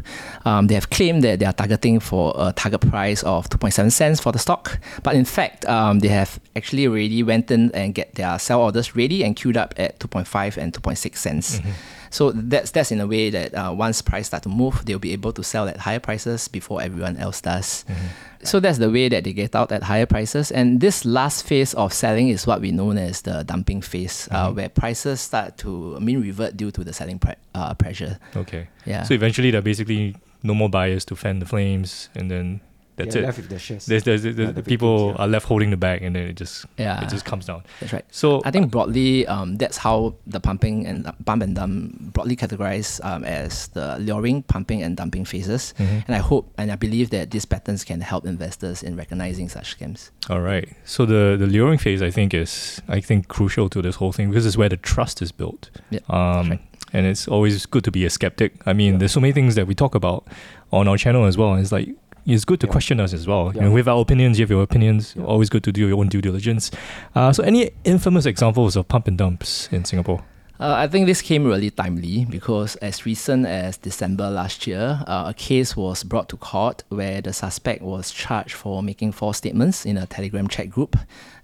um, 0.46 0.68
they 0.68 0.74
have 0.74 0.90
claimed 0.90 1.24
that 1.24 1.40
they 1.40 1.46
are 1.46 1.54
targeting 1.54 2.00
for 2.00 2.34
a 2.36 2.52
target 2.52 2.82
price 2.82 3.22
of 3.24 3.48
2.7 3.50 3.92
cents 3.92 4.20
for 4.20 4.32
the 4.32 4.40
stock, 4.40 4.80
but 5.04 5.16
in 5.16 5.26
fact 5.26 5.66
um, 5.66 6.00
they 6.00 6.08
have 6.08 6.40
actually 6.56 6.88
already 6.88 7.22
went 7.22 7.52
in 7.52 7.72
and 7.76 7.94
get 7.94 8.16
their 8.16 8.40
sell 8.40 8.62
orders 8.62 8.96
ready 8.96 9.24
and 9.24 9.36
queued 9.36 9.56
up 9.56 9.76
at 9.78 10.00
2.5 10.00 10.58
and 10.58 10.74
2.6 10.74 11.16
cents. 11.16 11.60
So 12.10 12.32
that's 12.32 12.72
that's 12.72 12.92
in 12.92 13.00
a 13.00 13.08
way 13.08 13.30
that 13.30 13.54
uh, 13.54 13.74
once 13.76 14.02
price 14.02 14.28
start 14.28 14.44
to 14.44 14.50
move, 14.50 14.86
they'll 14.86 15.00
be 15.00 15.14
able 15.14 15.34
to 15.34 15.44
sell 15.44 15.68
at 15.68 15.78
higher 15.78 16.00
prices 16.00 16.48
before 16.48 16.82
everyone 16.82 17.18
else 17.18 17.42
does. 17.42 17.86
So 18.44 18.60
that's 18.60 18.78
the 18.78 18.90
way 18.90 19.10
that 19.10 19.26
they 19.26 19.34
get 19.34 19.54
out 19.54 19.72
at 19.72 19.84
higher 19.84 20.06
prices. 20.06 20.50
And 20.52 20.80
this 20.80 21.04
last 21.04 21.46
phase 21.46 21.74
of 21.74 21.92
selling 21.92 22.30
is 22.30 22.48
what 22.48 22.62
we 22.62 22.72
know 22.72 22.92
as 22.92 23.22
the 23.22 23.44
dumping 23.44 23.82
phase, 23.82 24.30
uh, 24.32 24.52
where 24.52 24.70
prices 24.70 25.20
start 25.20 25.58
to 25.58 26.00
mean 26.00 26.22
revert 26.22 26.56
due 26.56 26.72
to 26.72 26.84
the 26.84 26.94
selling 26.94 27.20
pre- 27.20 27.36
uh, 27.54 27.74
pressure. 27.74 28.18
Okay. 28.36 28.70
Yeah. 28.86 29.04
So 29.04 29.14
eventually, 29.14 29.52
there 29.52 29.60
are 29.60 29.62
basically 29.62 30.16
no 30.42 30.54
more 30.54 30.70
buyers 30.70 31.04
to 31.06 31.16
fan 31.16 31.40
the 31.40 31.46
flames, 31.46 32.10
and 32.16 32.32
then 32.32 32.62
that's 33.00 33.14
they're 33.16 33.24
it. 33.24 33.26
left 33.28 33.38
with 33.40 33.50
the 33.50 33.60
shares. 33.60 33.86
There's, 33.86 34.04
there's, 34.04 34.24
there's 34.24 34.38
Yeah, 34.38 34.46
the 34.48 34.54
the 34.54 34.64
people 34.64 34.98
victims, 34.98 35.18
yeah. 35.20 35.24
are 35.26 35.28
left 35.28 35.46
holding 35.48 35.70
the 35.72 35.78
bag, 35.78 36.04
and 36.04 36.16
then 36.16 36.28
it 36.28 36.36
just 36.36 36.66
Yeah. 36.78 37.02
it 37.04 37.10
just 37.10 37.26
comes 37.26 37.46
down. 37.46 37.64
That's 37.80 37.94
right. 37.94 38.06
So 38.12 38.42
I 38.46 38.52
think 38.52 38.70
broadly, 38.72 39.26
um, 39.28 39.58
that's 39.58 39.78
how 39.78 40.16
the 40.28 40.40
pumping 40.40 40.86
and 40.86 41.12
bump 41.26 41.42
and 41.44 41.56
dump 41.56 42.14
broadly 42.14 42.36
categorized 42.36 43.04
um, 43.04 43.24
as 43.24 43.68
the 43.70 43.98
luring, 44.00 44.44
pumping, 44.44 44.84
and 44.84 44.96
dumping 44.96 45.26
phases. 45.26 45.74
Mhm. 45.80 46.04
And 46.08 46.16
I 46.16 46.20
hope 46.20 46.52
and 46.58 46.72
I 46.72 46.76
believe 46.76 47.10
that 47.12 47.32
these 47.32 47.46
patterns 47.46 47.84
can 47.84 48.02
help 48.02 48.26
investors 48.26 48.84
in 48.84 48.96
recognizing 48.96 49.50
such 49.50 49.78
scams. 49.78 50.12
All 50.30 50.42
right. 50.42 50.68
So 50.86 51.06
the 51.06 51.36
the 51.40 51.48
luring 51.48 51.80
phase, 51.80 52.02
I 52.02 52.12
think, 52.12 52.34
is 52.34 52.82
I 52.88 53.00
think 53.02 53.28
crucial 53.28 53.70
to 53.70 53.82
this 53.82 53.96
whole 53.96 54.12
thing 54.12 54.30
because 54.30 54.46
it's 54.46 54.58
where 54.58 54.70
the 54.70 54.78
trust 54.78 55.22
is 55.22 55.32
built. 55.32 55.70
Yeah, 55.90 56.00
Um, 56.10 56.50
right. 56.50 56.60
and 56.94 57.06
it's 57.06 57.28
always 57.28 57.66
good 57.66 57.84
to 57.84 57.92
be 57.92 58.06
a 58.06 58.10
skeptic. 58.10 58.52
I 58.66 58.74
mean, 58.74 58.92
Yeah. 58.94 59.00
there's 59.00 59.12
so 59.12 59.20
many 59.20 59.34
things 59.34 59.56
that 59.56 59.68
we 59.68 59.76
talk 59.76 59.96
about 59.96 60.24
on 60.72 60.88
our 60.88 60.98
channel 60.98 61.26
as 61.26 61.38
well. 61.38 61.54
And 61.54 61.62
it's 61.62 61.72
like 61.72 61.90
it's 62.36 62.46
good 62.46 62.60
to 62.62 62.68
Yeah. 62.68 62.72
question 62.72 63.00
us 63.00 63.14
as 63.14 63.28
well. 63.28 63.52
You 63.54 63.62
know, 63.62 63.72
we 63.72 63.80
have 63.80 63.88
our 63.88 64.02
opinions, 64.02 64.40
you 64.40 64.44
have 64.44 64.52
your 64.52 64.64
opinions. 64.64 65.14
Yeah. 65.18 65.24
Always 65.26 65.50
good 65.50 65.64
to 65.64 65.72
do 65.72 65.88
your 65.88 65.98
own 66.00 66.08
due 66.10 66.22
diligence. 66.22 66.72
Uh, 67.16 67.32
so, 67.34 67.44
any 67.44 67.72
infamous 67.84 68.26
examples 68.26 68.76
of 68.76 68.88
pump 68.88 69.08
and 69.08 69.18
dumps 69.18 69.70
in 69.72 69.86
Singapore? 69.86 70.22
Uh, 70.62 70.74
I 70.74 70.88
think 70.90 71.06
this 71.06 71.22
came 71.22 71.46
really 71.46 71.70
timely 71.72 72.26
because 72.30 72.76
as 72.82 73.06
recent 73.06 73.46
as 73.46 73.78
December 73.78 74.30
last 74.30 74.68
year, 74.68 75.02
uh, 75.08 75.24
a 75.28 75.34
case 75.34 75.78
was 75.78 76.04
brought 76.04 76.28
to 76.30 76.36
court 76.38 76.84
where 76.90 77.22
the 77.22 77.32
suspect 77.32 77.82
was 77.82 78.12
charged 78.12 78.56
for 78.56 78.84
making 78.84 79.14
false 79.14 79.38
statements 79.38 79.86
in 79.86 79.96
a 79.98 80.06
Telegram 80.06 80.50
chat 80.50 80.70
group 80.70 80.98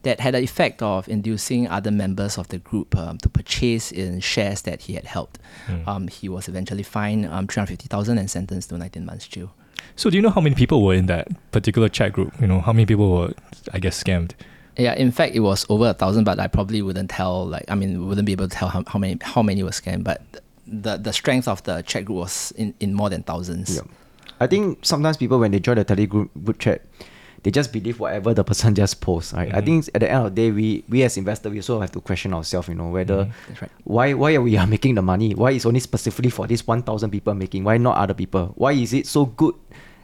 that 0.03 0.19
had 0.19 0.33
the 0.33 0.39
effect 0.39 0.81
of 0.81 1.07
inducing 1.07 1.65
other 1.69 1.91
members 1.91 2.37
of 2.37 2.49
the 2.49 2.57
group 2.57 2.93
um, 2.97 3.17
to 3.19 3.29
purchase 3.29 3.89
in 3.89 4.19
shares 4.19 4.63
that 4.63 4.81
he 4.81 4.95
had 4.95 5.05
held. 5.05 5.39
Hmm. 5.67 5.89
Um, 5.89 6.07
he 6.09 6.27
was 6.27 6.49
eventually 6.49 6.83
fined 6.83 7.25
um, 7.27 7.47
350000 7.47 8.17
and 8.17 8.29
sentenced 8.29 8.67
to 8.67 8.77
19 8.77 9.05
months 9.05 9.29
jail. 9.29 9.53
So, 9.95 10.09
do 10.09 10.17
you 10.17 10.21
know 10.21 10.29
how 10.29 10.41
many 10.41 10.55
people 10.55 10.83
were 10.83 10.93
in 10.93 11.05
that 11.07 11.27
particular 11.51 11.89
chat 11.89 12.13
group? 12.13 12.33
You 12.39 12.47
know, 12.47 12.61
how 12.61 12.73
many 12.73 12.85
people 12.85 13.11
were, 13.11 13.33
I 13.73 13.79
guess, 13.79 14.01
scammed? 14.01 14.31
Yeah, 14.77 14.93
in 14.93 15.11
fact, 15.11 15.35
it 15.35 15.39
was 15.39 15.65
over 15.69 15.89
a 15.89 15.93
thousand, 15.93 16.25
but 16.25 16.39
I 16.39 16.47
probably 16.47 16.81
wouldn't 16.81 17.09
tell. 17.09 17.45
Like, 17.45 17.65
I 17.69 17.75
mean, 17.75 18.07
wouldn't 18.07 18.25
be 18.25 18.33
able 18.33 18.47
to 18.47 18.55
tell 18.55 18.67
how, 18.67 18.83
how 18.87 18.99
many 18.99 19.17
how 19.21 19.41
many 19.41 19.63
were 19.63 19.69
scammed. 19.69 20.03
But 20.03 20.21
the 20.67 20.97
the 20.97 21.13
strength 21.13 21.47
of 21.47 21.63
the 21.63 21.81
chat 21.83 22.05
group 22.05 22.17
was 22.17 22.51
in, 22.51 22.73
in 22.79 22.93
more 22.93 23.09
than 23.09 23.23
thousands. 23.23 23.75
Yeah. 23.75 23.81
I 24.39 24.47
think 24.47 24.79
sometimes 24.85 25.15
people 25.15 25.39
when 25.39 25.51
they 25.51 25.59
join 25.59 25.77
the 25.77 25.85
Telegram 25.85 26.29
group 26.43 26.59
chat, 26.59 26.81
they 27.45 27.51
just 27.53 27.69
believe 27.71 27.99
whatever 28.01 28.33
the 28.33 28.43
person 28.43 28.73
just 28.81 28.99
posts. 29.05 29.31
Right? 29.37 29.53
I 29.53 29.61
Mhm. 29.61 29.65
think 29.65 29.89
at 29.93 30.01
the 30.01 30.09
end 30.09 30.25
of 30.25 30.33
the 30.33 30.41
day, 30.41 30.49
we 30.51 30.83
we 30.89 31.03
as 31.05 31.13
investors 31.15 31.51
we 31.53 31.59
also 31.61 31.77
have 31.79 31.91
to 31.93 32.01
question 32.01 32.33
ourselves. 32.33 32.67
You 32.67 32.73
know 32.75 32.89
whether 32.89 33.25
Mhm. 33.25 33.31
That's 33.47 33.61
right. 33.61 33.71
why 33.85 34.07
why 34.17 34.33
are 34.33 34.41
we 34.41 34.57
are 34.61 34.65
making 34.67 34.95
the 34.97 35.05
money? 35.05 35.35
Why 35.37 35.51
is 35.53 35.65
only 35.69 35.79
specifically 35.79 36.31
for 36.33 36.47
this 36.49 36.65
one 36.65 36.81
thousand 36.81 37.11
people 37.13 37.35
making? 37.37 37.63
Why 37.63 37.77
not 37.77 37.97
other 38.01 38.15
people? 38.17 38.51
Why 38.57 38.73
is 38.73 38.91
it 38.93 39.05
so 39.05 39.25
good 39.29 39.53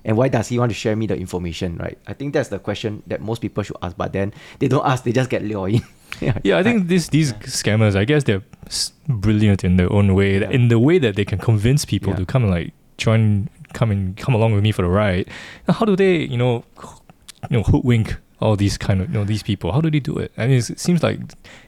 And 0.03 0.17
why 0.17 0.29
does 0.33 0.49
he 0.49 0.57
want 0.57 0.71
to 0.71 0.77
share 0.83 0.95
me 0.97 1.05
the 1.05 1.13
information, 1.13 1.77
right? 1.77 1.93
I 2.09 2.13
think 2.17 2.33
that's 2.33 2.49
the 2.49 2.57
question 2.57 3.03
that 3.05 3.21
most 3.21 3.37
people 3.39 3.61
should 3.61 3.77
ask, 3.85 3.93
but 3.95 4.09
then 4.17 4.33
they 4.57 4.65
don't 4.67 4.81
ask, 4.83 5.03
they 5.05 5.13
just 5.13 5.29
get 5.29 5.45
lured 5.45 5.73
in. 5.77 5.81
yeah, 6.25 6.37
Yeah, 6.41 6.57
I 6.57 6.63
think 6.65 6.87
this 6.89 7.09
these 7.13 7.33
scammers, 7.45 7.93
I 7.95 8.05
guess 8.09 8.23
they're 8.25 8.41
brilliant 9.07 9.63
in 9.63 9.77
their 9.77 9.93
own 9.93 10.15
way. 10.17 10.41
In 10.41 10.69
the 10.69 10.79
way 10.79 10.97
that 10.97 11.15
they 11.15 11.25
can 11.25 11.37
convince 11.37 11.85
people 11.85 12.13
Yeah. 12.13 12.17
to 12.17 12.25
come 12.25 12.43
and 12.45 12.51
like 12.51 12.73
join, 12.97 13.49
come 13.77 13.91
and 13.91 14.17
come 14.17 14.33
along 14.33 14.53
with 14.53 14.63
me 14.63 14.71
for 14.71 14.81
the 14.81 14.89
ride. 14.89 15.29
Now, 15.67 15.73
how 15.75 15.85
do 15.85 15.95
they, 15.95 16.25
you 16.25 16.37
know, 16.37 16.63
you 17.49 17.57
know, 17.57 17.63
hoodwink 17.63 18.15
all 18.39 18.55
these 18.55 18.77
kind 18.77 19.01
of, 19.01 19.09
you 19.09 19.13
know, 19.13 19.23
these 19.23 19.43
people? 19.43 19.71
How 19.71 19.81
do 19.81 19.91
they 19.91 19.99
do 19.99 20.17
it? 20.17 20.31
I 20.37 20.47
mean, 20.47 20.57
it 20.57 20.79
seems 20.79 21.03
like 21.03 21.19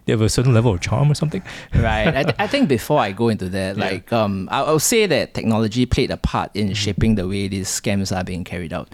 they 0.05 0.13
have 0.13 0.21
a 0.21 0.29
certain 0.29 0.53
level 0.53 0.73
of 0.73 0.81
charm 0.81 1.11
or 1.11 1.15
something. 1.15 1.43
right. 1.75 2.07
I, 2.07 2.23
th- 2.23 2.35
I 2.39 2.47
think 2.47 2.67
before 2.69 2.99
I 2.99 3.11
go 3.11 3.29
into 3.29 3.47
that, 3.49 3.77
Yeah. 3.77 3.83
like, 3.85 4.11
um, 4.13 4.49
I, 4.51 4.71
would 4.71 4.81
say 4.81 5.05
that 5.05 5.33
technology 5.33 5.85
played 5.85 6.09
a 6.11 6.17
part 6.17 6.49
in 6.55 6.73
shaping 6.73 7.15
the 7.15 7.27
way 7.27 7.47
these 7.47 7.67
scams 7.69 8.15
are 8.15 8.23
being 8.23 8.43
carried 8.43 8.73
out. 8.73 8.89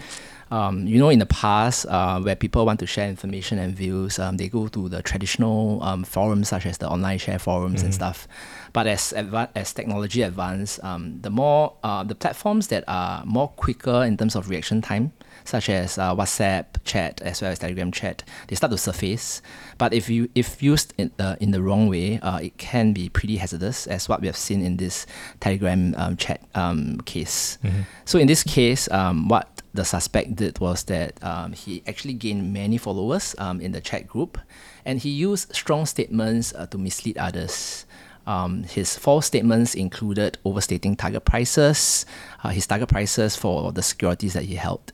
Um, 0.50 0.84
you 0.86 0.98
know, 0.98 1.10
in 1.10 1.20
the 1.20 1.26
past, 1.26 1.86
uh, 1.86 2.20
where 2.20 2.34
people 2.34 2.66
want 2.66 2.80
to 2.80 2.86
share 2.86 3.08
information 3.08 3.58
and 3.60 3.72
views, 3.74 4.18
um, 4.18 4.36
they 4.36 4.48
go 4.48 4.66
to 4.66 4.88
the 4.88 5.00
traditional 5.00 5.80
um, 5.82 6.02
forums 6.02 6.48
such 6.48 6.66
as 6.66 6.78
the 6.78 6.88
online 6.88 7.18
share 7.18 7.38
forums 7.38 7.82
and 7.82 7.92
Mhm. 7.92 7.94
stuff. 7.94 8.26
But 8.72 8.88
as 8.88 9.14
adva- 9.16 9.48
as 9.54 9.72
technology 9.72 10.22
advance, 10.22 10.80
um, 10.82 11.20
the 11.22 11.30
more 11.30 11.74
uh, 11.84 12.02
the 12.02 12.16
platforms 12.16 12.66
that 12.66 12.82
are 12.88 13.22
more 13.24 13.46
quicker 13.48 14.02
in 14.04 14.16
terms 14.16 14.34
of 14.34 14.48
reaction 14.50 14.82
time, 14.82 15.12
such 15.44 15.68
as 15.68 15.98
uh, 15.98 16.14
WhatsApp 16.14 16.66
chat 16.84 17.20
as 17.22 17.42
well 17.42 17.50
as 17.50 17.58
Telegram 17.58 17.90
chat, 17.92 18.22
they 18.48 18.56
start 18.56 18.70
to 18.70 18.78
surface. 18.78 19.42
But 19.78 19.92
if 19.92 20.08
you 20.08 20.28
if 20.34 20.62
used 20.62 20.94
in 20.98 21.10
the 21.16 21.36
in 21.40 21.50
the 21.50 21.62
wrong 21.62 21.88
way, 21.88 22.18
uh, 22.20 22.38
it 22.38 22.56
can 22.58 22.92
be 22.92 23.08
pretty 23.08 23.36
hazardous, 23.36 23.86
as 23.86 24.08
what 24.08 24.20
we 24.20 24.26
have 24.26 24.36
seen 24.36 24.62
in 24.62 24.76
this 24.76 25.06
Telegram 25.40 25.94
um, 25.96 26.16
chat 26.16 26.40
um, 26.54 27.00
case. 27.02 27.58
Mhm. 27.64 27.86
So 28.04 28.18
in 28.18 28.26
this 28.26 28.42
case, 28.42 28.90
um, 28.90 29.28
what 29.28 29.48
the 29.72 29.84
suspect 29.84 30.36
did 30.36 30.58
was 30.58 30.84
that 30.84 31.22
um, 31.22 31.52
he 31.52 31.82
actually 31.86 32.14
gained 32.14 32.52
many 32.52 32.76
followers 32.76 33.34
um, 33.38 33.60
in 33.60 33.72
the 33.72 33.80
chat 33.80 34.06
group, 34.08 34.38
and 34.84 34.98
he 34.98 35.10
used 35.10 35.54
strong 35.54 35.86
statements 35.86 36.52
uh, 36.54 36.66
to 36.66 36.78
mislead 36.78 37.16
others. 37.18 37.86
Um, 38.26 38.64
his 38.64 38.96
false 38.98 39.26
statements 39.26 39.74
included 39.74 40.38
overstating 40.44 40.94
target 40.94 41.24
prices, 41.24 42.04
uh, 42.44 42.50
his 42.50 42.66
target 42.66 42.88
prices 42.88 43.34
for 43.34 43.72
the 43.72 43.82
securities 43.82 44.34
that 44.34 44.44
he 44.44 44.56
held. 44.56 44.92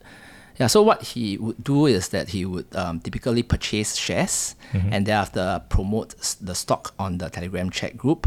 Yeah, 0.58 0.68
so 0.68 0.82
what 0.82 1.02
he 1.02 1.36
would 1.38 1.62
do 1.62 1.86
is 1.86 2.08
that 2.08 2.28
he 2.28 2.46
would 2.46 2.66
um, 2.74 3.00
typically 3.00 3.42
purchase 3.42 3.96
shares 3.96 4.54
Mhm. 4.72 4.88
and 4.92 5.06
thereafter 5.06 5.62
promote 5.68 6.14
the 6.40 6.54
stock 6.54 6.94
on 6.98 7.18
the 7.18 7.28
Telegram 7.28 7.70
chat 7.70 7.96
group. 7.96 8.26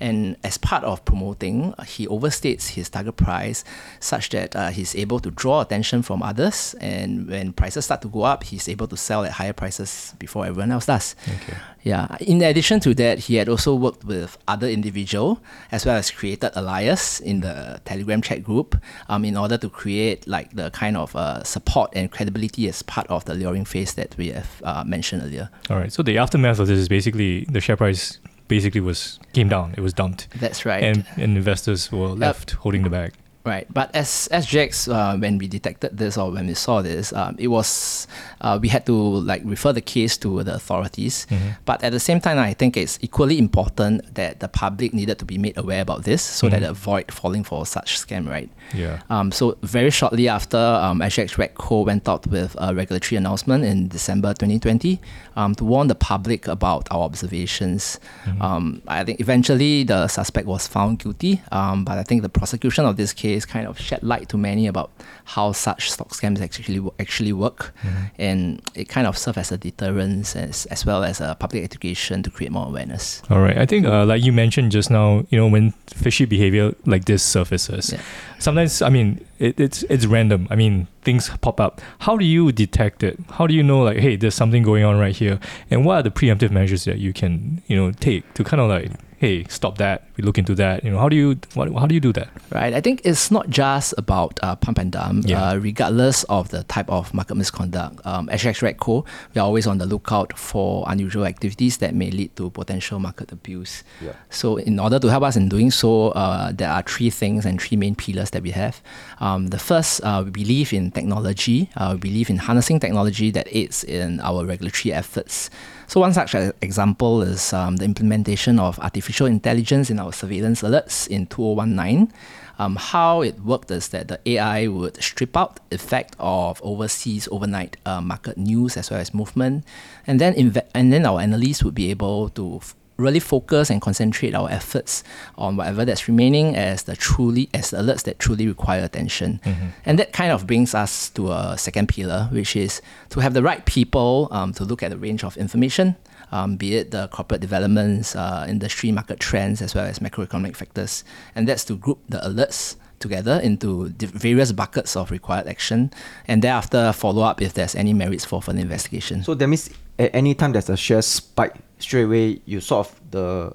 And 0.00 0.36
as 0.42 0.58
part 0.58 0.84
of 0.84 1.04
promoting, 1.04 1.74
uh, 1.78 1.84
he 1.84 2.06
overstates 2.06 2.68
his 2.68 2.90
target 2.90 3.16
price 3.16 3.64
such 4.00 4.30
that 4.30 4.54
uh, 4.56 4.68
he's 4.70 4.94
able 4.94 5.20
to 5.20 5.30
draw 5.30 5.60
attention 5.60 6.02
from 6.02 6.22
others. 6.22 6.74
And 6.80 7.28
when 7.28 7.52
prices 7.52 7.84
start 7.86 8.02
to 8.02 8.08
go 8.08 8.22
up, 8.22 8.44
he's 8.44 8.68
able 8.68 8.86
to 8.88 8.96
sell 8.96 9.24
at 9.24 9.32
higher 9.32 9.52
prices 9.52 10.14
before 10.18 10.46
everyone 10.46 10.72
else 10.72 10.86
does. 10.86 11.14
Okay. 11.28 11.56
Yeah. 11.82 12.16
In 12.20 12.42
addition 12.42 12.80
to 12.80 12.94
that, 12.94 13.18
he 13.18 13.36
had 13.36 13.48
also 13.48 13.74
worked 13.74 14.04
with 14.04 14.38
other 14.48 14.68
individual 14.68 15.40
as 15.70 15.84
well 15.84 15.96
as 15.96 16.10
created 16.10 16.50
alliance 16.54 17.20
in 17.20 17.40
the 17.40 17.80
Telegram 17.84 18.22
chat 18.22 18.42
group 18.42 18.76
um, 19.08 19.24
in 19.24 19.36
order 19.36 19.58
to 19.58 19.68
create 19.68 20.26
like 20.26 20.54
the 20.54 20.70
kind 20.70 20.96
of 20.96 21.14
uh, 21.14 21.44
support 21.44 21.92
and 21.94 22.10
credibility 22.10 22.68
as 22.68 22.82
part 22.82 23.06
of 23.08 23.26
the 23.26 23.34
luring 23.34 23.66
phase 23.66 23.94
that 23.94 24.16
we 24.16 24.30
have 24.30 24.62
uh, 24.64 24.82
mentioned 24.84 25.22
earlier. 25.22 25.50
All 25.68 25.76
right. 25.76 25.92
So 25.92 26.02
the 26.02 26.16
aftermath 26.16 26.58
of 26.58 26.68
this 26.68 26.78
is 26.78 26.88
basically 26.88 27.44
the 27.44 27.60
share 27.60 27.76
price 27.76 28.18
basically 28.48 28.80
was 28.80 29.18
came 29.32 29.48
down. 29.48 29.74
It 29.76 29.80
was 29.80 29.92
dumped, 29.92 30.28
That's 30.40 30.64
right. 30.64 30.82
and 30.82 31.04
and 31.16 31.36
investors 31.36 31.90
were 31.92 32.08
left 32.08 32.52
holding 32.52 32.82
the 32.82 32.90
bag. 32.90 33.12
Right, 33.44 33.66
but 33.68 33.94
as 33.94 34.26
as 34.32 34.46
SGX, 34.46 34.88
uh, 34.88 35.18
when 35.18 35.36
we 35.36 35.46
detected 35.48 35.98
this 35.98 36.16
or 36.16 36.30
when 36.32 36.46
we 36.46 36.54
saw 36.54 36.80
this, 36.80 37.12
um, 37.12 37.36
it 37.38 37.48
was 37.48 38.06
uh, 38.40 38.58
we 38.60 38.68
had 38.68 38.86
to 38.86 38.94
like 38.94 39.42
refer 39.44 39.70
the 39.70 39.82
case 39.82 40.16
to 40.24 40.42
the 40.42 40.54
authorities. 40.54 41.26
Mhm. 41.30 41.56
But 41.66 41.84
at 41.84 41.92
the 41.92 42.00
same 42.00 42.20
time, 42.20 42.38
I 42.38 42.54
think 42.54 42.78
it's 42.78 42.98
equally 43.02 43.38
important 43.38 44.14
that 44.14 44.40
the 44.40 44.48
public 44.48 44.94
needed 44.94 45.18
to 45.18 45.26
be 45.26 45.36
made 45.36 45.58
aware 45.58 45.82
about 45.82 46.04
this 46.04 46.22
so 46.22 46.48
that 46.48 46.56
Mhm. 46.56 46.60
they 46.60 46.68
avoid 46.68 47.12
falling 47.12 47.44
for 47.44 47.66
such 47.66 47.98
scam. 48.00 48.26
Right. 48.26 48.48
Yeah. 48.72 49.00
Um, 49.10 49.30
so 49.30 49.58
very 49.62 49.90
shortly 49.90 50.26
after, 50.26 50.56
um, 50.56 51.02
SGX 51.02 51.34
RegCo 51.36 51.84
went 51.84 52.08
out 52.08 52.26
with 52.26 52.56
a 52.58 52.74
regulatory 52.74 53.18
announcement 53.18 53.62
in 53.64 53.88
December 53.88 54.32
2020 54.32 55.00
um, 55.36 55.54
to 55.56 55.64
warn 55.66 55.88
the 55.88 55.94
public 55.94 56.48
about 56.48 56.88
our 56.90 57.02
observations. 57.02 58.00
Mhm. 58.24 58.40
Um, 58.40 58.82
I 58.88 59.04
think 59.04 59.20
eventually 59.20 59.84
the 59.84 60.08
suspect 60.08 60.46
was 60.46 60.66
found 60.66 61.00
guilty, 61.00 61.42
um, 61.52 61.84
but 61.84 61.98
I 61.98 62.04
think 62.04 62.22
the 62.22 62.30
prosecution 62.30 62.86
of 62.86 62.96
this 62.96 63.12
case 63.12 63.33
kind 63.44 63.66
of 63.66 63.78
shed 63.78 64.02
light 64.02 64.28
to 64.28 64.36
many 64.38 64.66
about 64.68 64.90
how 65.24 65.52
such 65.52 65.90
stock 65.90 66.10
scams 66.10 66.40
actually 66.40 66.80
actually 67.00 67.32
work, 67.32 67.72
Mhm. 67.82 68.10
and 68.18 68.62
it 68.74 68.88
kind 68.88 69.06
of 69.06 69.16
serves 69.18 69.38
as 69.38 69.52
a 69.52 69.56
deterrence 69.58 70.36
as, 70.36 70.66
as 70.66 70.84
well 70.86 71.02
as 71.02 71.20
a 71.20 71.34
public 71.38 71.64
education 71.64 72.22
to 72.22 72.30
create 72.30 72.52
more 72.52 72.66
awareness. 72.66 73.22
All 73.30 73.40
right. 73.40 73.56
I 73.58 73.66
think, 73.66 73.86
uh, 73.86 74.04
like 74.04 74.22
you 74.22 74.32
mentioned 74.32 74.70
just 74.72 74.90
now, 74.90 75.24
you 75.30 75.38
know, 75.38 75.48
when 75.48 75.72
fishy 75.86 76.26
behavior 76.26 76.74
like 76.86 77.06
this 77.06 77.22
surfaces, 77.22 77.92
Yeah. 77.92 78.00
sometimes, 78.38 78.82
I 78.82 78.90
mean, 78.90 79.20
it, 79.38 79.58
it's 79.58 79.82
it's 79.88 80.06
random. 80.06 80.46
I 80.50 80.56
mean, 80.56 80.86
things 81.02 81.30
pop 81.40 81.58
up. 81.60 81.80
How 82.00 82.16
do 82.16 82.24
you 82.24 82.52
detect 82.52 83.02
it? 83.02 83.18
How 83.38 83.46
do 83.46 83.54
you 83.54 83.62
know, 83.62 83.80
like, 83.82 83.98
hey, 83.98 84.16
there's 84.16 84.34
something 84.34 84.62
going 84.62 84.84
on 84.84 84.98
right 84.98 85.16
here? 85.16 85.38
And 85.70 85.84
what 85.84 85.94
are 85.96 86.02
the 86.02 86.10
preemptive 86.10 86.50
measures 86.50 86.84
that 86.84 86.98
you 86.98 87.12
can, 87.12 87.62
you 87.66 87.76
know, 87.76 87.90
take 87.92 88.22
to 88.34 88.44
kind 88.44 88.60
of 88.60 88.68
like, 88.68 88.90
hey, 89.24 89.44
stop 89.48 89.78
that. 89.78 90.04
We 90.16 90.22
look 90.22 90.36
into 90.36 90.54
that. 90.56 90.84
You 90.84 90.90
know, 90.90 90.98
how 90.98 91.08
do 91.08 91.16
you 91.16 91.38
what, 91.54 91.72
how 91.72 91.86
do 91.86 91.94
you 91.94 92.00
do 92.00 92.12
that? 92.12 92.28
Right. 92.50 92.74
I 92.74 92.80
think 92.80 93.00
it's 93.04 93.30
not 93.30 93.48
just 93.48 93.94
about 93.96 94.38
uh, 94.42 94.54
pump 94.56 94.78
and 94.78 94.92
dump. 94.92 95.24
Yeah. 95.26 95.50
Uh, 95.50 95.56
regardless 95.56 96.24
of 96.24 96.50
the 96.50 96.62
type 96.64 96.90
of 96.90 97.12
market 97.14 97.36
misconduct, 97.36 98.04
um, 98.04 98.28
SGX 98.28 98.60
RegCo, 98.66 99.06
we 99.34 99.40
are 99.40 99.44
always 99.44 99.66
on 99.66 99.78
the 99.78 99.86
lookout 99.86 100.38
for 100.38 100.84
unusual 100.88 101.24
activities 101.24 101.78
that 101.78 101.94
may 101.94 102.10
lead 102.10 102.36
to 102.36 102.50
potential 102.50 102.98
market 102.98 103.32
abuse. 103.32 103.82
Yeah. 104.02 104.12
So, 104.28 104.56
in 104.58 104.78
order 104.78 104.98
to 104.98 105.08
help 105.08 105.22
us 105.22 105.36
in 105.36 105.48
doing 105.48 105.70
so, 105.70 106.10
uh, 106.10 106.52
there 106.52 106.70
are 106.70 106.82
three 106.82 107.10
things 107.10 107.46
and 107.46 107.60
three 107.60 107.78
main 107.78 107.94
pillars 107.94 108.30
that 108.30 108.42
we 108.42 108.50
have. 108.50 108.82
Um, 109.20 109.48
the 109.48 109.58
first, 109.58 110.02
uh, 110.04 110.22
we 110.24 110.30
believe 110.30 110.72
in 110.72 110.90
technology. 110.90 111.70
Uh, 111.76 111.92
we 111.94 112.10
believe 112.10 112.28
in 112.28 112.36
harnessing 112.36 112.78
technology 112.78 113.30
that 113.30 113.48
aids 113.50 113.84
in 113.84 114.20
our 114.20 114.44
regulatory 114.44 114.92
efforts. 114.92 115.48
So, 115.86 116.00
one 116.00 116.12
such 116.12 116.34
example 116.34 117.22
is 117.22 117.52
um, 117.52 117.76
the 117.76 117.84
implementation 117.84 118.58
of 118.58 118.78
artificial 118.80 119.26
intelligence 119.26 119.90
in 119.90 119.98
our 120.00 120.12
surveillance 120.12 120.62
alerts 120.62 121.06
in 121.08 121.26
2019. 121.26 122.12
Um, 122.56 122.76
how 122.76 123.22
it 123.22 123.40
worked 123.40 123.70
is 123.70 123.88
that 123.88 124.06
the 124.08 124.20
AI 124.24 124.68
would 124.68 125.02
strip 125.02 125.36
out 125.36 125.58
effect 125.72 126.14
of 126.20 126.60
overseas 126.62 127.28
overnight 127.32 127.76
uh, 127.84 128.00
market 128.00 128.38
news 128.38 128.76
as 128.76 128.90
well 128.90 129.00
as 129.00 129.12
movement, 129.12 129.64
and 130.06 130.20
then 130.20 130.34
inve- 130.34 130.66
and 130.72 130.92
then 130.92 131.04
our 131.04 131.20
analysts 131.20 131.64
would 131.64 131.74
be 131.74 131.90
able 131.90 132.28
to 132.30 132.56
f- 132.56 132.76
really 132.96 133.20
focus 133.20 133.70
and 133.70 133.80
concentrate 133.80 134.34
our 134.34 134.48
efforts 134.50 135.02
on 135.36 135.56
whatever 135.56 135.84
that's 135.84 136.06
remaining 136.06 136.54
as 136.54 136.84
the 136.84 136.94
truly 136.94 137.48
as 137.52 137.70
the 137.70 137.78
alerts 137.78 138.04
that 138.04 138.18
truly 138.18 138.46
require 138.46 138.84
attention. 138.84 139.40
Mhm. 139.44 139.72
And 139.84 139.98
that 139.98 140.12
kind 140.12 140.30
of 140.30 140.46
brings 140.46 140.74
us 140.74 141.10
to 141.10 141.32
a 141.32 141.56
second 141.58 141.88
pillar, 141.88 142.28
which 142.30 142.54
is 142.54 142.80
to 143.10 143.20
have 143.20 143.34
the 143.34 143.42
right 143.42 143.64
people 143.64 144.28
um, 144.30 144.52
to 144.54 144.64
look 144.64 144.82
at 144.82 144.90
the 144.90 144.96
range 144.96 145.24
of 145.24 145.36
information, 145.36 145.96
um, 146.30 146.56
be 146.56 146.76
it 146.76 146.90
the 146.92 147.08
corporate 147.08 147.40
developments, 147.40 148.14
uh, 148.14 148.46
industry 148.48 148.92
market 148.92 149.18
trends, 149.18 149.60
as 149.60 149.74
well 149.74 149.84
as 149.86 149.98
macroeconomic 149.98 150.54
factors. 150.54 151.02
And 151.34 151.48
that's 151.48 151.64
to 151.64 151.76
group 151.76 151.98
the 152.08 152.18
alerts 152.18 152.76
together 153.04 153.38
into 153.42 153.90
various 153.98 154.50
buckets 154.52 154.96
of 154.96 155.10
required 155.10 155.46
action, 155.46 155.90
and 156.26 156.40
thereafter 156.42 156.92
follow 156.92 157.22
up 157.22 157.42
if 157.42 157.52
there's 157.52 157.74
any 157.74 157.92
merits 157.92 158.24
for 158.24 158.40
further 158.40 158.60
investigation. 158.60 159.22
So 159.22 159.34
that 159.34 159.46
means 159.46 159.68
at 159.98 160.10
any 160.14 160.34
time 160.34 160.52
there's 160.52 160.70
a 160.70 160.76
share 160.76 161.02
spike, 161.02 161.54
straight 161.78 162.04
away 162.04 162.40
you 162.46 162.60
sort 162.60 162.86
of 162.86 163.00
the 163.10 163.52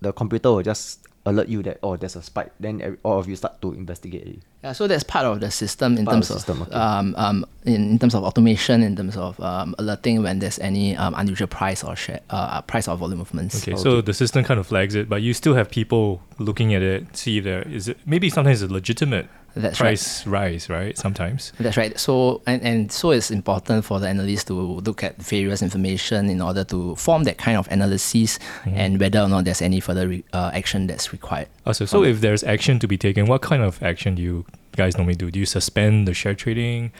the 0.00 0.12
computer 0.12 0.50
will 0.50 0.62
just 0.62 1.06
alert 1.24 1.48
you 1.48 1.62
that 1.62 1.78
oh 1.82 1.96
there's 1.96 2.16
a 2.16 2.22
spike. 2.22 2.52
Then 2.58 2.80
every, 2.80 2.98
all 3.02 3.18
of 3.18 3.28
you 3.28 3.36
start 3.36 3.60
to 3.62 3.72
investigate. 3.72 4.26
it. 4.26 4.38
Yeah, 4.62 4.72
so 4.72 4.86
that's 4.86 5.02
part 5.02 5.26
of 5.26 5.40
the 5.40 5.50
system 5.50 5.98
in 5.98 6.04
Part 6.04 6.18
of 6.18 6.22
terms 6.22 6.30
of, 6.30 6.36
system, 6.36 6.62
okay. 6.62 6.72
um, 6.72 7.14
um, 7.18 7.44
in, 7.64 7.90
in 7.90 7.98
terms 7.98 8.14
of 8.14 8.22
automation, 8.22 8.82
in 8.84 8.94
terms 8.94 9.16
of 9.16 9.40
um, 9.40 9.74
alerting 9.78 10.22
when 10.22 10.38
there's 10.38 10.60
any 10.60 10.96
um, 10.96 11.14
unusual 11.16 11.48
price 11.48 11.82
or 11.82 11.96
share, 11.96 12.20
uh, 12.30 12.62
price 12.62 12.86
or 12.86 12.96
volume 12.96 13.18
movements. 13.18 13.56
Okay, 13.56 13.76
so 13.76 14.00
the 14.00 14.14
system 14.14 14.44
kind 14.44 14.60
of 14.60 14.66
flags 14.68 14.94
it, 14.94 15.08
but 15.08 15.20
you 15.20 15.34
still 15.34 15.54
have 15.54 15.68
people 15.68 16.22
looking 16.38 16.74
at 16.74 16.82
it, 16.82 17.16
see 17.16 17.38
if 17.38 17.44
there 17.44 17.62
is 17.62 17.88
it 17.88 17.98
maybe 18.06 18.30
sometimes 18.30 18.62
it's 18.62 18.70
legitimate 18.70 19.28
That's 19.54 19.80
right. 19.80 19.88
price 19.88 20.26
rise, 20.26 20.68
right? 20.70 20.96
Sometimes. 20.96 21.52
That's 21.60 21.76
right. 21.76 21.98
So 21.98 22.40
and, 22.46 22.62
and 22.62 22.90
so 22.92 23.10
it's 23.10 23.30
important 23.30 23.84
for 23.84 24.00
the 24.00 24.08
analyst 24.08 24.46
to 24.48 24.54
look 24.54 25.02
at 25.04 25.16
various 25.22 25.62
information 25.62 26.30
in 26.30 26.40
order 26.40 26.64
to 26.64 26.94
form 26.96 27.24
that 27.24 27.38
kind 27.38 27.56
of 27.58 27.68
analysis 27.70 28.38
Mhm. 28.64 28.72
and 28.76 29.00
whether 29.00 29.20
or 29.20 29.28
not 29.28 29.44
there's 29.44 29.62
any 29.62 29.80
further 29.80 30.08
re- 30.08 30.24
uh, 30.32 30.50
action 30.54 30.86
that's 30.86 31.12
required. 31.12 31.48
Also, 31.66 31.84
so 31.84 32.02
if 32.04 32.20
there's 32.20 32.42
action 32.44 32.78
to 32.78 32.88
be 32.88 32.96
taken, 32.96 33.26
what 33.26 33.42
kind 33.42 33.62
of 33.62 33.82
action 33.82 34.14
do 34.14 34.22
you 34.22 34.44
guys 34.76 34.96
normally 34.96 35.16
do? 35.16 35.30
Do 35.30 35.38
you 35.38 35.46
suspend 35.46 36.08
the 36.08 36.14
share 36.14 36.34
trading? 36.34 36.90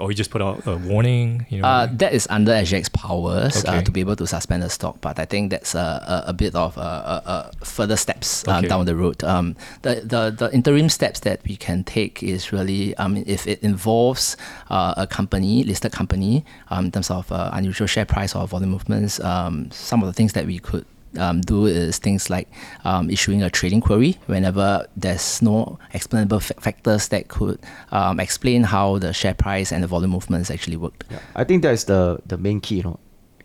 Or 0.00 0.10
you 0.10 0.14
just 0.16 0.30
put 0.30 0.42
out 0.42 0.66
a 0.66 0.76
warning? 0.76 1.46
You 1.50 1.60
know, 1.62 1.68
Uh, 1.68 1.86
that 1.98 2.12
is 2.12 2.26
under 2.30 2.52
SGX 2.52 2.92
powers 2.92 3.64
Okay. 3.64 3.78
uh, 3.78 3.82
to 3.82 3.90
be 3.90 4.00
able 4.00 4.16
to 4.16 4.26
suspend 4.26 4.62
the 4.62 4.70
stock, 4.70 5.00
but 5.00 5.18
I 5.18 5.24
think 5.24 5.50
that's 5.50 5.74
a, 5.74 6.22
a, 6.26 6.30
a 6.30 6.32
bit 6.32 6.54
of 6.54 6.76
uh, 6.78 6.80
uh, 6.80 7.20
uh, 7.24 7.50
further 7.64 7.96
steps 7.96 8.46
uh, 8.48 8.58
Okay. 8.58 8.68
down 8.68 8.86
the 8.86 8.96
road. 8.96 9.22
Um, 9.24 9.56
the, 9.82 10.02
the 10.04 10.30
the 10.36 10.52
interim 10.52 10.88
steps 10.88 11.20
that 11.20 11.40
we 11.48 11.56
can 11.56 11.84
take 11.84 12.22
is 12.22 12.52
really, 12.52 12.94
I 12.98 13.08
mean, 13.08 13.24
if 13.26 13.46
it 13.46 13.62
involves 13.62 14.36
uh, 14.70 14.94
a 14.96 15.06
company, 15.06 15.64
listed 15.64 15.92
company, 15.92 16.44
um, 16.70 16.86
in 16.86 16.92
terms 16.92 17.10
of 17.10 17.30
uh, 17.32 17.50
unusual 17.52 17.86
share 17.86 18.04
price 18.06 18.34
or 18.34 18.46
volume 18.48 18.70
movements, 18.70 19.20
um, 19.20 19.70
some 19.70 20.02
of 20.02 20.06
the 20.06 20.12
things 20.12 20.32
that 20.32 20.46
we 20.46 20.58
could 20.58 20.84
um, 21.18 21.40
do 21.40 21.66
is 21.66 21.98
things 21.98 22.30
like 22.30 22.48
um, 22.84 23.10
issuing 23.10 23.42
a 23.42 23.50
trading 23.50 23.80
query 23.80 24.18
whenever 24.26 24.86
there's 24.96 25.40
no 25.42 25.78
explainable 25.92 26.40
fa- 26.40 26.54
factors 26.60 27.08
that 27.08 27.28
could 27.28 27.58
um, 27.92 28.20
explain 28.20 28.62
how 28.62 28.98
the 28.98 29.12
share 29.12 29.34
price 29.34 29.72
and 29.72 29.82
the 29.82 29.86
volume 29.86 30.10
movements 30.10 30.50
actually 30.50 30.76
worked. 30.76 31.04
Yeah. 31.10 31.18
I 31.34 31.44
think 31.44 31.62
that 31.62 31.72
is 31.72 31.84
the 31.84 32.20
the 32.26 32.36
main 32.36 32.60
key. 32.60 32.76
You 32.76 32.82
know, 32.82 33.00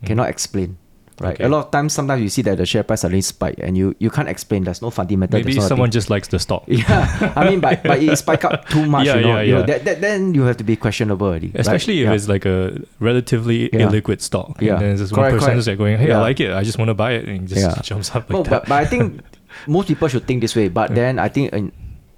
cannot 0.06 0.30
explain. 0.30 0.78
Right. 1.20 1.34
Okay. 1.36 1.44
A 1.44 1.50
lot 1.50 1.66
of 1.66 1.72
times, 1.72 1.94
sometimes 1.94 2.22
you 2.22 2.30
see 2.30 2.42
that 2.44 2.58
the 2.58 2.66
share 2.66 2.84
price 2.84 3.02
suddenly 3.02 3.22
spike, 3.22 3.60
and 3.62 3.78
you, 3.78 3.94
you 4.00 4.10
can't 4.10 4.30
explain. 4.30 4.64
There's 4.64 4.82
no 4.82 4.90
fundamental. 4.90 5.40
maybe 5.40 5.60
someone 5.60 5.92
just 5.92 6.10
likes 6.10 6.28
the 6.30 6.40
stock. 6.40 6.64
Yeah, 6.68 7.34
I 7.36 7.50
mean, 7.50 7.60
but 7.60 7.84
but 7.84 8.02
it 8.02 8.18
spike 8.18 8.46
up 8.46 8.68
too 8.70 8.86
much. 8.86 9.06
Yeah, 9.06 9.16
you 9.16 9.22
know, 9.22 9.36
yeah, 9.36 9.42
you 9.42 9.52
know 9.54 9.60
yeah. 9.60 9.66
that, 9.66 9.86
that 9.86 10.02
then 10.02 10.34
you 10.34 10.44
have 10.44 10.58
to 10.58 10.64
be 10.64 10.76
questionable 10.78 11.28
already. 11.28 11.48
right? 11.48 11.60
Especially 11.60 12.02
if 12.02 12.08
Yeah. 12.08 12.14
it's 12.14 12.28
like 12.30 12.46
a 12.46 12.80
relatively 13.00 13.70
Yeah. 13.74 13.88
illiquid 13.90 14.22
stock. 14.22 14.62
Yeah. 14.62 14.74
And 14.74 14.82
then 14.82 14.88
there's 14.90 15.00
this 15.02 15.12
one 15.12 15.20
Correct, 15.22 15.34
person 15.34 15.46
correct. 15.48 15.56
who's 15.56 15.68
like 15.68 15.78
going, 15.78 15.98
hey, 15.98 16.12
I 16.12 16.20
like 16.22 16.40
it. 16.40 16.52
I 16.54 16.64
just 16.64 16.78
want 16.78 16.88
to 16.90 16.94
buy 16.94 17.12
it. 17.14 17.28
And 17.28 17.52
it 17.52 17.54
just 17.54 17.84
jumps 17.90 18.10
up 18.16 18.30
like 18.30 18.32
no, 18.32 18.44
that. 18.44 18.50
but, 18.50 18.70
but 18.70 18.76
I 18.76 18.86
think 18.86 19.22
most 19.68 19.88
people 19.88 20.08
should 20.08 20.26
think 20.26 20.42
this 20.42 20.56
way. 20.56 20.70
But 20.70 20.96
then 21.00 21.20
I 21.20 21.28
think 21.28 21.52
in, 21.54 21.72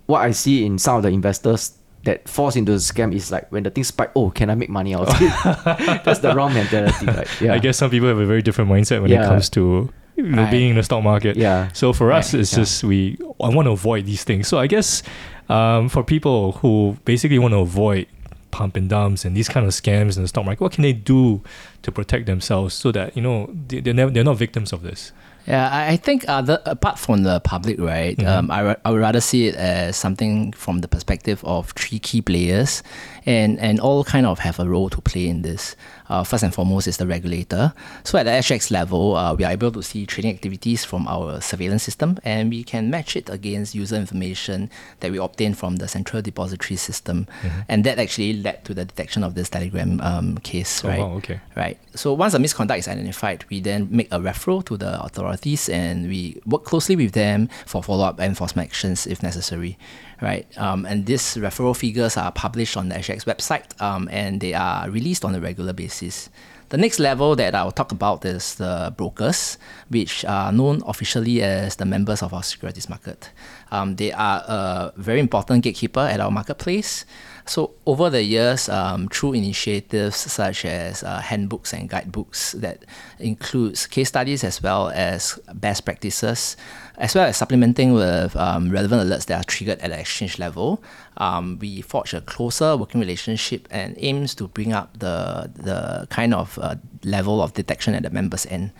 what 0.05 0.21
I 0.21 0.31
see 0.31 0.65
in 0.65 0.77
some 0.77 0.97
of 0.97 1.03
the 1.03 1.09
investors 1.09 1.73
that 2.03 2.27
falls 2.27 2.55
into 2.55 2.71
the 2.71 2.77
scam 2.79 3.13
is 3.13 3.31
like 3.31 3.51
when 3.51 3.63
the 3.63 3.69
thing 3.69 3.83
spike, 3.83 4.11
oh, 4.15 4.29
can 4.31 4.49
I 4.49 4.55
make 4.55 4.69
money 4.69 4.95
out 4.95 5.07
of 5.09 5.15
it? 5.21 6.03
That's 6.03 6.19
the 6.19 6.33
wrong 6.35 6.53
mentality. 6.53 7.05
Right? 7.05 7.27
Yeah. 7.41 7.53
I 7.53 7.59
guess 7.59 7.77
some 7.77 7.89
people 7.89 8.07
have 8.07 8.17
a 8.17 8.25
very 8.25 8.41
different 8.41 8.69
mindset 8.69 9.01
when 9.01 9.11
it 9.11 9.23
comes 9.23 9.49
to 9.51 9.91
Right. 10.17 10.51
being 10.51 10.71
in 10.71 10.75
the 10.75 10.83
stock 10.83 11.03
market. 11.03 11.35
Yeah. 11.35 11.69
So 11.73 11.93
for 11.93 12.11
us, 12.11 12.33
it's 12.33 12.51
yeah. 12.51 12.59
just 12.59 12.83
we 12.83 13.17
I 13.39 13.49
want 13.49 13.65
to 13.67 13.71
avoid 13.71 14.05
these 14.05 14.23
things. 14.23 14.47
So 14.47 14.59
I 14.59 14.67
guess 14.67 15.03
um, 15.49 15.89
for 15.89 16.03
people 16.03 16.53
who 16.53 16.97
basically 17.05 17.39
want 17.39 17.53
to 17.53 17.59
avoid 17.59 18.07
pump 18.51 18.75
and 18.75 18.89
dumps 18.89 19.25
and 19.25 19.35
these 19.35 19.47
kind 19.47 19.65
of 19.65 19.71
scams 19.71 20.17
in 20.17 20.23
the 20.23 20.27
stock 20.27 20.45
market, 20.45 20.61
what 20.61 20.73
can 20.73 20.83
they 20.83 20.93
do 20.93 21.41
to 21.81 21.91
protect 21.91 22.25
themselves 22.25 22.75
so 22.75 22.91
that 22.91 23.15
you 23.15 23.21
know 23.23 23.49
they, 23.67 23.79
they're 23.79 23.93
never, 23.93 24.11
they're 24.11 24.23
not 24.23 24.37
victims 24.37 24.73
of 24.73 24.83
this? 24.83 25.11
Yeah, 25.47 25.69
I 25.71 25.93
I 25.93 25.97
think 25.97 26.25
other 26.27 26.59
apart 26.65 26.99
from 26.99 27.23
the 27.23 27.39
public, 27.39 27.79
right? 27.79 28.15
Mhm. 28.17 28.27
Um, 28.27 28.51
I, 28.51 28.75
I 28.85 28.91
would 28.91 29.01
rather 29.01 29.21
see 29.21 29.47
it 29.47 29.55
as 29.55 29.97
something 29.97 30.53
from 30.53 30.79
the 30.81 30.87
perspective 30.87 31.43
of 31.43 31.71
three 31.71 31.99
key 31.99 32.21
players, 32.21 32.83
and 33.25 33.59
and 33.59 33.79
all 33.79 34.03
kind 34.03 34.25
of 34.25 34.39
have 34.39 34.59
a 34.59 34.67
role 34.67 34.89
to 34.89 35.01
play 35.01 35.27
in 35.27 35.41
this. 35.41 35.75
Uh, 36.09 36.25
first 36.25 36.43
and 36.43 36.53
foremost 36.53 36.87
is 36.87 36.97
the 36.97 37.07
regulator. 37.07 37.73
So 38.03 38.17
at 38.17 38.23
the 38.23 38.31
SGX 38.31 38.69
level, 38.69 39.15
uh, 39.15 39.33
we 39.33 39.45
are 39.45 39.51
able 39.53 39.71
to 39.71 39.81
see 39.81 40.05
trading 40.05 40.31
activities 40.33 40.83
from 40.83 41.07
our 41.07 41.39
surveillance 41.39 41.83
system, 41.83 42.17
and 42.25 42.49
we 42.49 42.63
can 42.65 42.89
match 42.89 43.15
it 43.15 43.29
against 43.29 43.73
user 43.75 43.95
information 43.95 44.69
that 44.99 45.09
we 45.09 45.19
obtain 45.19 45.53
from 45.53 45.77
the 45.77 45.87
central 45.87 46.21
depository 46.21 46.75
system, 46.75 47.27
and 47.69 47.85
that 47.85 47.97
actually 47.97 48.33
led 48.33 48.65
to 48.65 48.73
the 48.73 48.83
detection 48.83 49.23
of 49.23 49.35
this 49.35 49.49
Telegram 49.49 50.01
um, 50.01 50.37
case, 50.39 50.83
Oh, 50.83 50.89
right? 50.89 50.99
wow, 50.99 51.13
okay. 51.13 51.39
Right. 51.55 51.77
So 51.95 52.11
once 52.13 52.33
a 52.33 52.39
misconduct 52.39 52.79
is 52.79 52.87
identified, 52.89 53.45
we 53.49 53.61
then 53.61 53.87
make 53.89 54.11
a 54.11 54.19
referral 54.19 54.65
to 54.65 54.75
the 54.75 55.01
authorities 55.01 55.69
and 55.69 56.09
we 56.09 56.41
work 56.45 56.65
closely 56.65 56.97
with 56.97 57.13
them 57.13 57.47
for 57.65 57.81
follow 57.83 58.03
up 58.03 58.19
enforcement 58.19 58.67
actions 58.67 59.07
if 59.07 59.23
necessary. 59.23 59.77
Right. 60.21 60.45
Um, 60.57 60.85
and 60.85 61.05
these 61.07 61.35
referral 61.37 61.75
figures 61.75 62.15
are 62.15 62.31
published 62.31 62.77
on 62.77 62.89
the 62.89 62.95
SGX 62.95 63.10
website 63.19 63.79
um, 63.81 64.07
and 64.11 64.41
they 64.41 64.53
are 64.53 64.89
released 64.89 65.25
on 65.25 65.35
a 65.35 65.39
regular 65.39 65.73
basis. 65.73 66.29
The 66.69 66.77
next 66.77 66.99
level 66.99 67.35
that 67.35 67.53
I'll 67.53 67.73
talk 67.73 67.91
about 67.91 68.23
is 68.23 68.55
the 68.55 68.93
brokers, 68.95 69.57
which 69.89 70.23
are 70.23 70.53
known 70.53 70.81
officially 70.87 71.43
as 71.43 71.75
the 71.75 71.85
members 71.85 72.23
of 72.23 72.33
our 72.33 72.43
securities 72.43 72.87
market. 72.87 73.29
Um, 73.71 73.97
they 73.97 74.13
are 74.13 74.37
a 74.47 74.93
very 74.95 75.19
important 75.19 75.63
gatekeeper 75.63 75.99
at 75.99 76.21
our 76.21 76.31
marketplace. 76.31 77.05
So 77.45 77.71
over 77.85 78.09
the 78.09 78.23
years, 78.23 78.69
um, 78.69 79.07
through 79.07 79.33
initiatives 79.33 80.15
such 80.15 80.65
as 80.65 81.03
uh, 81.03 81.19
handbooks 81.19 81.73
and 81.73 81.89
guidebooks 81.89 82.53
that 82.53 82.85
includes 83.19 83.87
case 83.87 84.09
studies 84.09 84.43
as 84.43 84.61
well 84.61 84.89
as 84.89 85.39
best 85.53 85.85
practices, 85.85 86.55
as 86.97 87.15
well 87.15 87.25
as 87.25 87.37
supplementing 87.37 87.93
with 87.93 88.35
um, 88.35 88.69
relevant 88.69 89.01
alerts 89.01 89.25
that 89.25 89.41
are 89.41 89.43
triggered 89.43 89.79
at 89.79 89.89
the 89.89 89.99
exchange 89.99 90.37
level, 90.39 90.83
um, 91.17 91.57
we 91.59 91.81
forge 91.81 92.13
a 92.13 92.21
closer 92.21 92.77
working 92.77 93.01
relationship 93.01 93.67
and 93.71 93.95
aims 93.97 94.35
to 94.35 94.47
bring 94.47 94.73
up 94.73 94.97
the 94.99 95.49
the 95.55 96.07
kind 96.09 96.33
of 96.33 96.59
uh, 96.59 96.75
level 97.03 97.41
of 97.41 97.53
detection 97.53 97.95
at 97.95 98.03
the 98.03 98.09
members 98.09 98.45
end. 98.45 98.71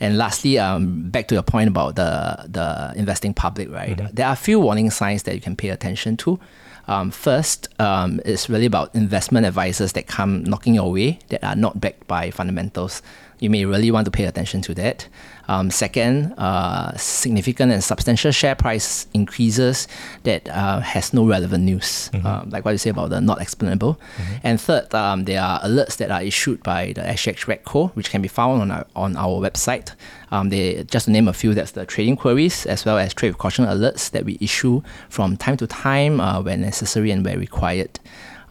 And 0.00 0.18
lastly, 0.18 0.58
um, 0.58 1.10
back 1.10 1.28
to 1.28 1.34
your 1.34 1.42
point 1.42 1.68
about 1.68 1.96
the 1.96 2.44
the 2.48 2.92
investing 2.96 3.34
public, 3.34 3.70
right? 3.70 3.96
There 4.12 4.26
are 4.26 4.32
a 4.32 4.36
few 4.36 4.58
warning 4.60 4.90
signs 4.90 5.22
that 5.24 5.34
you 5.34 5.40
can 5.40 5.56
pay 5.56 5.68
attention 5.68 6.16
to. 6.18 6.40
Um, 6.88 7.10
first, 7.10 7.68
um, 7.80 8.20
it's 8.24 8.48
really 8.48 8.66
about 8.66 8.94
investment 8.94 9.46
advisors 9.46 9.92
that 9.92 10.06
come 10.06 10.44
knocking 10.44 10.74
your 10.74 10.92
way 10.92 11.18
that 11.28 11.44
are 11.44 11.56
not 11.56 11.80
backed 11.80 12.06
by 12.08 12.30
fundamentals. 12.30 13.02
You 13.42 13.50
may 13.50 13.64
really 13.64 13.90
want 13.90 14.04
to 14.04 14.12
pay 14.12 14.26
attention 14.26 14.62
to 14.62 14.74
that. 14.74 15.08
Um, 15.48 15.72
second, 15.72 16.32
uh, 16.38 16.96
significant 16.96 17.72
and 17.72 17.82
substantial 17.82 18.30
share 18.30 18.54
price 18.54 19.08
increases 19.14 19.88
that 20.22 20.48
uh, 20.48 20.78
has 20.78 21.12
no 21.12 21.26
relevant 21.26 21.64
news, 21.64 22.08
um, 22.24 22.50
like 22.50 22.64
what 22.64 22.70
you 22.70 22.78
say 22.78 22.90
about 22.90 23.10
the 23.10 23.20
not 23.20 23.40
explainable. 23.40 23.98
And 24.44 24.60
third, 24.60 24.94
um, 24.94 25.24
there 25.24 25.42
are 25.42 25.58
alerts 25.62 25.96
that 25.96 26.12
are 26.12 26.22
issued 26.22 26.62
by 26.62 26.92
the 26.92 27.00
SGX 27.00 27.46
RegCo, 27.46 27.90
which 27.96 28.10
can 28.10 28.22
be 28.22 28.28
found 28.28 28.62
on 28.62 28.70
our, 28.70 28.86
on 28.94 29.16
our 29.16 29.40
website. 29.40 29.92
Um, 30.30 30.50
they 30.50 30.84
just 30.84 31.06
to 31.06 31.10
name 31.10 31.26
a 31.26 31.32
few, 31.32 31.52
that's 31.52 31.72
the 31.72 31.84
trading 31.84 32.16
queries 32.16 32.64
as 32.66 32.84
well 32.84 32.96
as 32.96 33.12
trade 33.12 33.36
caution 33.38 33.64
alerts 33.64 34.12
that 34.12 34.24
we 34.24 34.38
issue 34.40 34.82
from 35.08 35.36
time 35.36 35.56
to 35.56 35.66
time 35.66 36.20
uh, 36.20 36.40
when 36.40 36.60
necessary 36.60 37.10
and 37.10 37.24
where 37.24 37.36
required. 37.36 37.98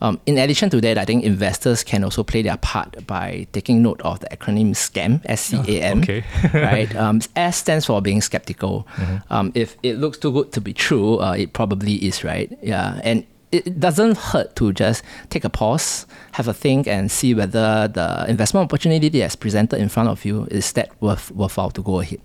Um, 0.02 0.20
in 0.26 0.38
addition 0.38 0.70
to 0.72 0.82
that, 0.82 0.98
I 0.98 1.06
think 1.06 1.24
investors 1.24 1.84
can 1.84 2.04
also 2.04 2.24
play 2.24 2.42
their 2.42 2.58
part 2.58 3.06
by 3.06 3.48
taking 3.52 3.84
note 3.84 4.02
of 4.02 4.20
the 4.20 4.28
acronym 4.30 4.72
SCAM, 4.72 5.22
S 5.26 5.42
C 5.42 5.58
A 5.78 5.82
M. 5.84 6.02
okay. 6.02 6.24
right? 6.54 6.94
Um, 6.96 7.22
S 7.36 7.58
stands 7.58 7.86
for 7.86 8.02
being 8.02 8.22
skeptical. 8.22 8.88
Um, 9.30 9.52
if 9.56 9.78
it 9.84 9.98
looks 9.98 10.18
too 10.18 10.32
good 10.32 10.52
to 10.54 10.62
be 10.62 10.74
true, 10.74 11.20
uh, 11.20 11.34
it 11.34 11.54
probably 11.54 11.96
is, 11.96 12.24
right? 12.24 12.52
Yeah, 12.64 13.00
and 13.04 13.26
it 13.52 13.68
it 13.68 13.80
doesn't 13.80 14.18
hurt 14.18 14.56
to 14.56 14.74
just 14.74 15.04
take 15.30 15.44
a 15.44 15.50
pause, 15.50 16.06
have 16.32 16.48
a 16.48 16.54
think, 16.54 16.88
and 16.88 17.12
see 17.12 17.34
whether 17.34 17.88
the 17.88 18.26
investment 18.28 18.66
opportunity 18.66 19.10
that's 19.10 19.36
presented 19.36 19.80
in 19.80 19.90
front 19.90 20.10
of 20.10 20.26
you 20.26 20.48
is 20.50 20.72
that 20.74 20.90
worth 21.02 21.32
worthwhile 21.32 21.72
to 21.72 21.82
go 21.82 22.00
ahead. 22.00 22.22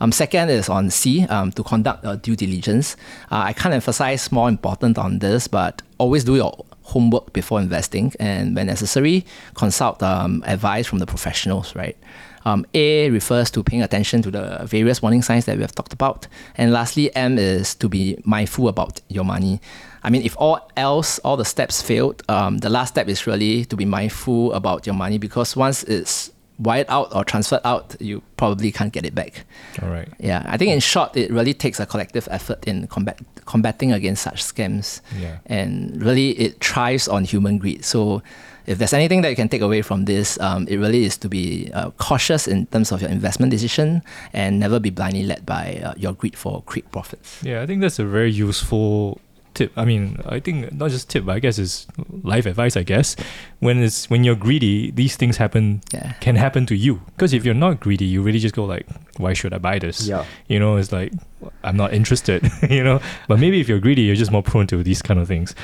Um, 0.00 0.12
second 0.12 0.50
is 0.50 0.68
on 0.68 0.90
C, 0.90 1.24
um, 1.24 1.50
to 1.52 1.64
conduct 1.64 2.04
uh, 2.04 2.16
due 2.16 2.36
diligence. 2.36 2.94
Uh, 3.32 3.42
I 3.46 3.52
can't 3.52 3.74
emphasize 3.74 4.30
more 4.30 4.48
important 4.48 4.96
on 4.96 5.18
this, 5.18 5.48
but 5.48 5.82
always 5.98 6.24
do 6.24 6.36
your 6.36 6.64
homework 6.82 7.32
before 7.32 7.60
investing, 7.60 8.12
and 8.18 8.56
when 8.56 8.66
necessary, 8.66 9.26
consult 9.54 10.02
um, 10.02 10.42
advice 10.46 10.86
from 10.86 10.98
the 10.98 11.06
professionals, 11.06 11.74
right? 11.76 11.96
Um, 12.44 12.64
A 12.72 13.10
refers 13.10 13.50
to 13.50 13.62
paying 13.62 13.82
attention 13.82 14.22
to 14.22 14.30
the 14.30 14.62
various 14.64 15.02
warning 15.02 15.22
signs 15.22 15.44
that 15.44 15.56
we 15.56 15.62
have 15.62 15.74
talked 15.74 15.92
about. 15.92 16.26
And 16.56 16.72
lastly, 16.72 17.14
M 17.14 17.36
is 17.38 17.74
to 17.74 17.88
be 17.88 18.16
mindful 18.24 18.68
about 18.68 19.02
your 19.08 19.24
money. 19.24 19.60
I 20.02 20.10
mean, 20.10 20.22
if 20.22 20.34
all 20.38 20.70
else, 20.76 21.18
all 21.18 21.36
the 21.36 21.44
steps 21.44 21.82
failed, 21.82 22.22
um, 22.28 22.58
the 22.58 22.70
last 22.70 22.90
step 22.90 23.08
is 23.08 23.26
really 23.26 23.64
to 23.66 23.76
be 23.76 23.84
mindful 23.84 24.52
about 24.54 24.86
your 24.86 24.94
money 24.94 25.18
because 25.18 25.56
once 25.56 25.82
it's 25.82 26.30
wired 26.58 26.86
out 26.88 27.14
or 27.14 27.24
transferred 27.24 27.60
out, 27.64 27.96
you 28.00 28.22
probably 28.36 28.72
can't 28.72 28.92
get 28.92 29.06
it 29.06 29.14
back. 29.14 29.44
All 29.82 29.88
right. 29.88 30.08
Yeah, 30.18 30.42
I 30.46 30.56
think 30.56 30.72
in 30.72 30.80
short, 30.80 31.16
it 31.16 31.30
really 31.30 31.54
takes 31.54 31.80
a 31.80 31.86
collective 31.86 32.28
effort 32.30 32.66
in 32.66 32.86
combat, 32.88 33.20
combating 33.44 33.92
against 33.92 34.22
such 34.22 34.42
scams. 34.42 35.00
Yeah. 35.18 35.38
And 35.46 36.02
really, 36.02 36.30
it 36.30 36.62
thrives 36.62 37.08
on 37.08 37.24
human 37.24 37.58
greed. 37.58 37.84
So, 37.84 38.22
if 38.66 38.76
there's 38.76 38.92
anything 38.92 39.22
that 39.22 39.30
you 39.30 39.36
can 39.36 39.48
take 39.48 39.62
away 39.62 39.80
from 39.80 40.04
this, 40.04 40.38
um, 40.40 40.68
it 40.68 40.76
really 40.76 41.04
is 41.04 41.16
to 41.18 41.28
be 41.28 41.70
uh, 41.72 41.90
cautious 41.92 42.46
in 42.46 42.66
terms 42.66 42.92
of 42.92 43.00
your 43.00 43.10
investment 43.10 43.50
decision 43.50 44.02
and 44.34 44.60
never 44.60 44.78
be 44.78 44.90
blindly 44.90 45.22
led 45.22 45.46
by 45.46 45.80
uh, 45.82 45.94
your 45.96 46.12
greed 46.12 46.36
for 46.36 46.60
quick 46.62 46.90
profits. 46.90 47.42
Yeah, 47.42 47.62
I 47.62 47.66
think 47.66 47.80
that's 47.80 47.98
a 47.98 48.04
very 48.04 48.30
useful 48.30 49.22
tip. 49.58 49.70
I 49.76 49.84
mean, 49.84 50.16
I 50.26 50.38
think 50.40 50.72
not 50.72 50.90
just 50.90 51.10
tip, 51.10 51.24
but 51.26 51.34
I 51.36 51.40
guess 51.44 51.58
it's 51.58 51.86
life 52.22 52.46
advice. 52.46 52.76
I 52.76 52.84
guess 52.92 53.16
when 53.60 53.82
it's 53.82 54.08
when 54.10 54.24
you're 54.24 54.36
greedy, 54.46 54.90
these 54.92 55.16
things 55.20 55.36
happen 55.36 55.82
Yeah. 55.92 56.12
can 56.20 56.36
happen 56.36 56.64
to 56.66 56.74
you. 56.74 57.00
Because 57.14 57.32
if 57.34 57.44
you're 57.44 57.60
not 57.66 57.80
greedy, 57.80 58.04
you 58.06 58.22
really 58.22 58.38
just 58.38 58.54
go 58.54 58.64
like, 58.64 58.86
why 59.18 59.32
should 59.34 59.52
I 59.52 59.58
buy 59.58 59.78
this? 59.78 60.06
Yeah. 60.06 60.24
You 60.48 60.58
know, 60.62 60.76
it's 60.80 60.92
like 60.92 61.12
I'm 61.64 61.76
not 61.76 61.92
interested. 61.92 62.40
you 62.70 62.82
know, 62.84 63.00
but 63.28 63.38
maybe 63.38 63.60
if 63.60 63.68
you're 63.68 63.80
greedy, 63.80 64.02
you're 64.02 64.16
just 64.24 64.32
more 64.32 64.42
prone 64.42 64.66
to 64.68 64.82
these 64.82 65.02
kind 65.02 65.20
of 65.20 65.28
things. 65.28 65.54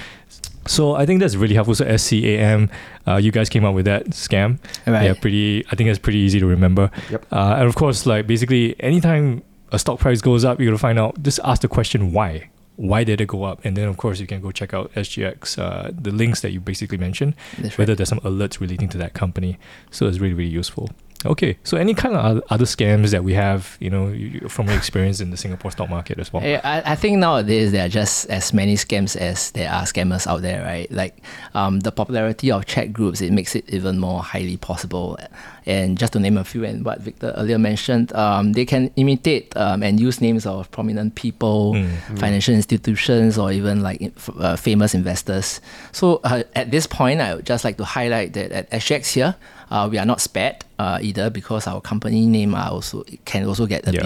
So 0.66 0.94
I 0.96 1.04
think 1.06 1.20
that's 1.20 1.36
really 1.36 1.54
helpful. 1.54 1.74
So 1.74 1.84
SCAM, 1.84 2.70
uh, 3.06 3.16
you 3.16 3.30
guys 3.30 3.48
came 3.50 3.64
up 3.66 3.74
with 3.74 3.84
that 3.84 4.06
scam. 4.10 4.58
Right. 4.86 5.04
Yeah, 5.04 5.14
pretty. 5.14 5.64
I 5.70 5.76
think 5.76 5.88
that's 5.90 5.98
pretty 5.98 6.20
easy 6.20 6.40
to 6.40 6.46
remember. 6.46 6.90
Yep. 7.10 7.26
Uh, 7.30 7.56
and 7.58 7.66
of 7.68 7.74
course, 7.74 8.06
like 8.06 8.26
basically, 8.26 8.74
anytime 8.80 9.42
a 9.72 9.78
stock 9.78 9.98
price 10.00 10.20
goes 10.22 10.42
up, 10.44 10.58
you're 10.58 10.68
gonna 10.70 10.78
find 10.78 10.98
out. 10.98 11.22
Just 11.22 11.38
ask 11.44 11.60
the 11.62 11.68
question 11.68 12.12
why. 12.12 12.48
Why 12.76 13.04
did 13.04 13.20
it 13.20 13.28
go 13.28 13.44
up, 13.44 13.64
and 13.64 13.76
then 13.76 13.88
of 13.88 13.96
course 13.96 14.20
you 14.20 14.26
can 14.26 14.40
go 14.40 14.50
check 14.50 14.74
out 14.74 14.92
SGX, 14.94 15.58
uh, 15.58 15.90
the 15.96 16.10
links 16.10 16.40
that 16.40 16.50
you 16.50 16.60
basically 16.60 16.98
mentioned, 16.98 17.34
That's 17.58 17.78
whether 17.78 17.92
right. 17.92 17.96
there's 17.96 18.08
some 18.08 18.20
alerts 18.20 18.60
relating 18.60 18.88
to 18.90 18.98
that 18.98 19.14
company. 19.14 19.58
So 19.90 20.06
it's 20.06 20.18
really 20.18 20.34
really 20.34 20.50
useful. 20.50 20.90
Okay, 21.26 21.56
so 21.64 21.78
any 21.78 21.94
kind 21.94 22.14
of 22.14 22.42
other 22.50 22.66
scams 22.66 23.10
that 23.12 23.24
we 23.24 23.32
have, 23.32 23.78
you 23.80 23.88
know, 23.88 24.12
from 24.48 24.66
your 24.66 24.76
experience 24.76 25.20
in 25.20 25.30
the 25.30 25.38
Singapore 25.38 25.70
stock 25.70 25.88
market 25.88 26.18
as 26.18 26.30
well. 26.30 26.42
Yeah, 26.42 26.60
I, 26.62 26.92
I 26.92 26.94
think 26.96 27.18
nowadays 27.18 27.72
there 27.72 27.86
are 27.86 27.88
just 27.88 28.28
as 28.28 28.52
many 28.52 28.74
scams 28.74 29.16
as 29.16 29.50
there 29.52 29.70
are 29.70 29.84
scammers 29.84 30.26
out 30.26 30.42
there, 30.42 30.62
right? 30.62 30.90
Like 30.92 31.22
um, 31.54 31.80
the 31.80 31.92
popularity 31.92 32.50
of 32.50 32.66
chat 32.66 32.92
groups, 32.92 33.22
it 33.22 33.32
makes 33.32 33.56
it 33.56 33.64
even 33.70 33.98
more 33.98 34.22
highly 34.22 34.58
possible. 34.58 35.18
And 35.66 35.96
just 35.96 36.12
to 36.12 36.20
name 36.20 36.36
a 36.36 36.44
few, 36.44 36.62
and 36.64 36.84
what 36.84 37.00
Victor 37.00 37.32
earlier 37.36 37.58
mentioned, 37.58 38.12
um, 38.12 38.52
they 38.52 38.66
can 38.66 38.90
imitate 38.96 39.56
um, 39.56 39.82
and 39.82 39.98
use 39.98 40.20
names 40.20 40.44
of 40.46 40.70
prominent 40.70 41.14
people, 41.14 41.72
Mm. 41.74 42.18
financial 42.18 42.54
institutions, 42.54 43.38
or 43.38 43.50
even 43.50 43.82
like 43.82 44.02
f- 44.02 44.30
uh, 44.38 44.56
famous 44.56 44.94
investors. 44.94 45.60
So 45.92 46.20
uh, 46.24 46.42
at 46.54 46.70
this 46.70 46.86
point, 46.86 47.20
I 47.20 47.34
would 47.34 47.46
just 47.46 47.64
like 47.64 47.78
to 47.78 47.84
highlight 47.84 48.34
that 48.34 48.52
at 48.52 48.70
SGX 48.72 49.14
here, 49.14 49.34
uh, 49.70 49.88
we 49.90 49.96
are 49.98 50.04
not 50.04 50.20
spared 50.20 50.56
uh, 50.78 50.98
either 51.00 51.30
because 51.30 51.66
our 51.66 51.80
company 51.80 52.26
name 52.26 52.54
are 52.54 52.70
also 52.70 53.02
can 53.24 53.46
also 53.46 53.64
get 53.66 53.86
Yeah. 53.86 54.02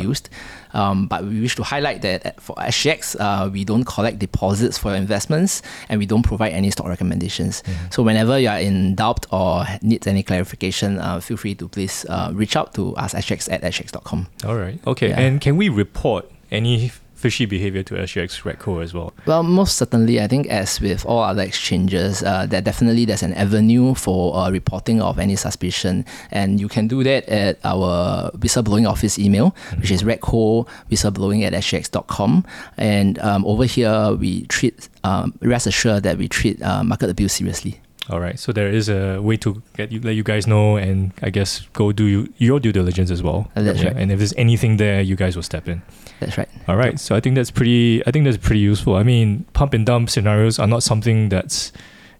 Um, 0.72 1.06
but 1.06 1.24
we 1.24 1.40
wish 1.40 1.56
to 1.56 1.62
highlight 1.62 2.02
that 2.02 2.40
for 2.40 2.54
SGX, 2.56 3.16
uh, 3.18 3.50
we 3.50 3.64
don't 3.64 3.84
collect 3.84 4.18
deposits 4.18 4.78
for 4.78 4.88
your 4.88 4.96
investments 4.96 5.62
and 5.88 5.98
we 5.98 6.06
don't 6.06 6.22
provide 6.22 6.52
any 6.52 6.70
stock 6.70 6.86
recommendations. 6.86 7.62
So 7.90 8.02
whenever 8.02 8.38
you 8.38 8.48
are 8.48 8.58
in 8.60 8.94
doubt 8.94 9.26
or 9.32 9.64
needs 9.82 10.06
any 10.06 10.22
clarification, 10.22 10.98
uh, 10.98 11.20
feel 11.20 11.36
free 11.36 11.54
to 11.56 11.68
please 11.68 12.04
uh, 12.08 12.30
reach 12.34 12.56
out 12.56 12.74
to 12.74 12.94
us 12.96 13.14
SGX 13.14 13.50
at 13.52 13.62
sgx.com. 13.62 14.26
All 14.44 14.56
right. 14.56 14.78
Okay. 14.86 15.08
Yeah. 15.08 15.20
And 15.20 15.40
can 15.40 15.56
we 15.56 15.68
report 15.68 16.30
any 16.50 16.90
fishy 17.18 17.46
behavior 17.46 17.82
to 17.82 17.94
SGX 17.94 18.42
RegCo 18.42 18.82
as 18.82 18.94
well? 18.94 19.12
Well, 19.26 19.42
most 19.42 19.76
certainly, 19.76 20.20
I 20.20 20.28
think 20.28 20.46
as 20.46 20.80
with 20.80 21.04
all 21.04 21.22
other 21.22 21.42
exchanges, 21.42 22.22
uh, 22.22 22.46
there 22.46 22.62
definitely 22.62 23.04
there's 23.04 23.24
an 23.24 23.34
avenue 23.34 23.94
for 23.94 24.36
uh, 24.36 24.50
reporting 24.50 25.02
of 25.02 25.18
any 25.18 25.34
suspicion, 25.34 26.04
and 26.30 26.60
you 26.60 26.68
can 26.68 26.86
do 26.86 27.02
that 27.02 27.28
at 27.28 27.58
our 27.64 28.30
whistleblowing 28.38 28.88
office 28.88 29.18
email, 29.18 29.54
which 29.78 29.90
is 29.90 30.02
regco 30.04 30.66
whistleblowing 30.90 31.42
at 31.42 31.52
sgx.com. 31.54 32.44
And 32.76 33.18
um, 33.18 33.44
over 33.44 33.64
here, 33.64 34.12
we 34.12 34.46
treat 34.46 34.88
um, 35.02 35.34
rest 35.42 35.66
assured 35.66 36.04
that 36.04 36.18
we 36.18 36.28
treat 36.28 36.62
uh, 36.62 36.84
market 36.84 37.10
abuse 37.10 37.32
seriously. 37.32 37.80
All 38.10 38.20
right. 38.20 38.38
So 38.38 38.52
there 38.52 38.68
is 38.68 38.88
a 38.88 39.20
way 39.20 39.36
to 39.38 39.62
get 39.76 39.92
you, 39.92 40.00
let 40.00 40.14
you 40.16 40.22
guys 40.22 40.46
know, 40.46 40.76
and 40.76 41.12
I 41.22 41.30
guess 41.30 41.60
go 41.74 41.92
do 41.92 42.04
you, 42.04 42.32
your 42.38 42.58
due 42.60 42.72
diligence 42.72 43.10
as 43.10 43.22
well. 43.22 43.50
Uh, 43.54 43.62
that's 43.62 43.82
right. 43.82 43.94
And 43.96 44.10
if 44.10 44.18
there's 44.18 44.34
anything 44.36 44.78
there, 44.78 45.00
you 45.02 45.14
guys 45.16 45.36
will 45.36 45.42
step 45.42 45.68
in. 45.68 45.82
That's 46.20 46.38
right. 46.38 46.48
All 46.66 46.76
right. 46.76 46.98
So 46.98 47.14
I 47.14 47.20
think 47.20 47.36
that's 47.36 47.50
pretty. 47.50 48.02
I 48.06 48.10
think 48.10 48.24
that's 48.24 48.38
pretty 48.38 48.60
useful. 48.60 48.94
I 48.96 49.02
mean, 49.02 49.44
pump 49.52 49.74
and 49.74 49.84
dump 49.84 50.08
scenarios 50.10 50.58
are 50.58 50.66
not 50.66 50.82
something 50.82 51.28
that's, 51.28 51.72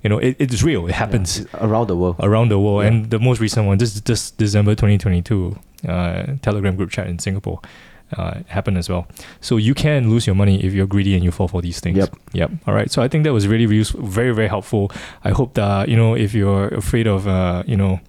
you 0.03 0.11
know, 0.11 0.19
it, 0.19 0.37
it's 0.39 0.63
real. 0.63 0.87
It 0.87 0.93
happens 0.95 1.41
Yeah, 1.41 1.67
around 1.67 1.89
the 1.89 1.97
world. 1.97 2.17
around 2.21 2.51
the 2.51 2.59
world. 2.59 2.83
Yeah. 2.83 2.89
And 2.89 3.11
the 3.11 3.19
most 3.19 3.41
recent 3.41 3.67
one, 3.67 3.79
this 3.79 3.99
this 4.01 4.31
December 4.31 4.75
2022, 4.75 5.59
uh, 5.89 6.27
Telegram 6.43 6.77
group 6.77 6.91
chat 6.91 7.07
in 7.09 7.19
Singapore. 7.19 7.61
Uh, 8.17 8.41
happened 8.47 8.79
as 8.79 8.89
well. 8.89 9.07
So 9.43 9.59
you 9.59 9.75
can 9.75 10.09
lose 10.09 10.27
your 10.27 10.35
money 10.35 10.65
if 10.65 10.73
you're 10.73 10.87
greedy 10.87 11.15
and 11.15 11.23
you 11.23 11.31
fall 11.31 11.47
for 11.47 11.61
these 11.61 11.79
things. 11.79 11.99
Yep. 11.99 12.17
Yep. 12.33 12.51
All 12.67 12.73
right. 12.73 12.91
So 12.91 13.03
I 13.03 13.09
think 13.09 13.25
that 13.25 13.35
was 13.35 13.47
really 13.47 13.67
useful, 13.75 14.01
very 14.03 14.35
very 14.35 14.49
helpful. 14.49 14.91
I 15.25 15.31
hope 15.31 15.55
that 15.55 15.89
you 15.91 15.97
know 15.97 16.15
if 16.15 16.33
you're 16.33 16.69
afraid 16.69 17.07
of 17.07 17.29
uh, 17.29 17.65
you 17.67 17.77
know 17.77 18.01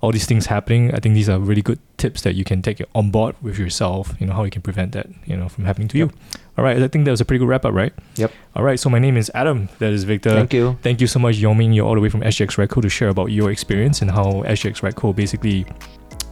all 0.00 0.10
these 0.10 0.24
things 0.26 0.46
happening, 0.46 0.94
I 0.94 1.00
think 1.00 1.14
these 1.14 1.28
are 1.28 1.38
really 1.38 1.60
good 1.62 1.78
tips 1.98 2.22
that 2.22 2.34
you 2.34 2.44
can 2.44 2.62
take 2.62 2.82
on 2.94 3.10
board 3.10 3.36
with 3.42 3.58
yourself. 3.58 4.14
You 4.18 4.26
know 4.26 4.32
how 4.32 4.44
you 4.44 4.50
can 4.50 4.62
prevent 4.62 4.92
that 4.92 5.08
you 5.26 5.36
know 5.36 5.48
from 5.50 5.66
happening 5.66 5.88
to 5.88 5.98
you. 5.98 6.10
All 6.56 6.64
right. 6.64 6.82
I 6.82 6.88
think 6.88 7.04
that 7.04 7.10
was 7.10 7.20
a 7.20 7.24
pretty 7.24 7.38
good 7.38 7.48
wrap 7.48 7.64
up, 7.64 7.74
right? 7.74 7.92
Yep. 8.16 8.32
All 8.56 8.64
right. 8.64 8.80
So 8.80 8.88
my 8.88 8.98
name 8.98 9.16
is 9.16 9.30
Adam. 9.34 9.68
That 9.80 9.92
is 9.92 10.04
Victor. 10.04 10.30
Thank 10.30 10.52
you. 10.54 10.78
Thank 10.82 11.00
you 11.00 11.06
so 11.06 11.18
much, 11.18 11.36
Yongming. 11.36 11.74
You're 11.74 11.86
all 11.86 11.94
the 11.94 12.00
way 12.00 12.08
from 12.08 12.22
SGX 12.22 12.56
RegCo 12.56 12.82
to 12.82 12.88
share 12.88 13.08
about 13.08 13.26
your 13.26 13.50
experience 13.50 14.02
and 14.02 14.10
how 14.10 14.42
SGX 14.44 14.80
RegCo 14.80 15.14
basically 15.14 15.66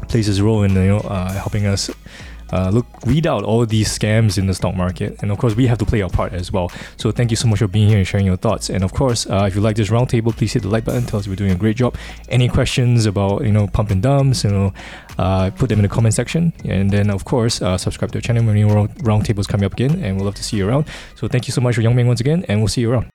plays 0.08 0.28
its 0.28 0.40
role 0.40 0.62
in 0.62 0.72
you 0.74 0.88
know 0.88 0.98
uh, 1.00 1.32
helping 1.32 1.66
us. 1.66 1.90
Uh, 2.52 2.70
look, 2.70 2.86
weed 3.06 3.26
out 3.26 3.44
all 3.44 3.64
these 3.66 3.88
scams 3.88 4.38
in 4.38 4.46
the 4.46 4.54
stock 4.54 4.74
market, 4.74 5.16
and 5.22 5.30
of 5.30 5.38
course, 5.38 5.54
we 5.54 5.66
have 5.66 5.78
to 5.78 5.84
play 5.84 6.02
our 6.02 6.10
part 6.10 6.32
as 6.32 6.52
well. 6.52 6.70
So, 6.96 7.10
thank 7.12 7.30
you 7.30 7.36
so 7.36 7.48
much 7.48 7.58
for 7.60 7.68
being 7.68 7.88
here 7.88 7.98
and 7.98 8.06
sharing 8.06 8.26
your 8.26 8.36
thoughts. 8.36 8.70
And 8.70 8.84
of 8.84 8.92
course, 8.92 9.26
uh, 9.26 9.44
if 9.48 9.54
you 9.54 9.60
like 9.60 9.76
this 9.76 9.88
roundtable, 9.90 10.36
please 10.36 10.52
hit 10.52 10.62
the 10.62 10.68
like 10.68 10.84
button. 10.84 11.04
Tell 11.04 11.20
us 11.20 11.28
we're 11.28 11.36
doing 11.36 11.52
a 11.52 11.56
great 11.56 11.76
job. 11.76 11.96
Any 12.28 12.48
questions 12.48 13.06
about 13.06 13.44
you 13.44 13.52
know 13.52 13.66
pump 13.68 13.90
and 13.90 14.02
dumps, 14.02 14.44
you 14.44 14.50
know, 14.50 14.72
uh, 15.18 15.50
put 15.50 15.68
them 15.68 15.78
in 15.78 15.82
the 15.82 15.88
comment 15.88 16.14
section. 16.14 16.52
And 16.64 16.90
then, 16.90 17.10
of 17.10 17.24
course, 17.24 17.62
uh, 17.62 17.78
subscribe 17.78 18.12
to 18.12 18.18
our 18.18 18.22
channel 18.22 18.44
when 18.44 18.54
new 18.54 18.68
round- 18.68 18.94
roundtables 18.96 19.48
coming 19.48 19.64
up 19.64 19.72
again, 19.72 20.02
and 20.02 20.16
we'll 20.16 20.26
love 20.26 20.36
to 20.36 20.44
see 20.44 20.56
you 20.56 20.68
around. 20.68 20.86
So, 21.14 21.28
thank 21.28 21.46
you 21.46 21.52
so 21.52 21.60
much 21.60 21.74
for 21.76 21.82
Youngming 21.82 22.06
once 22.06 22.20
again, 22.20 22.44
and 22.48 22.60
we'll 22.60 22.68
see 22.68 22.82
you 22.82 22.90
around. 22.92 23.06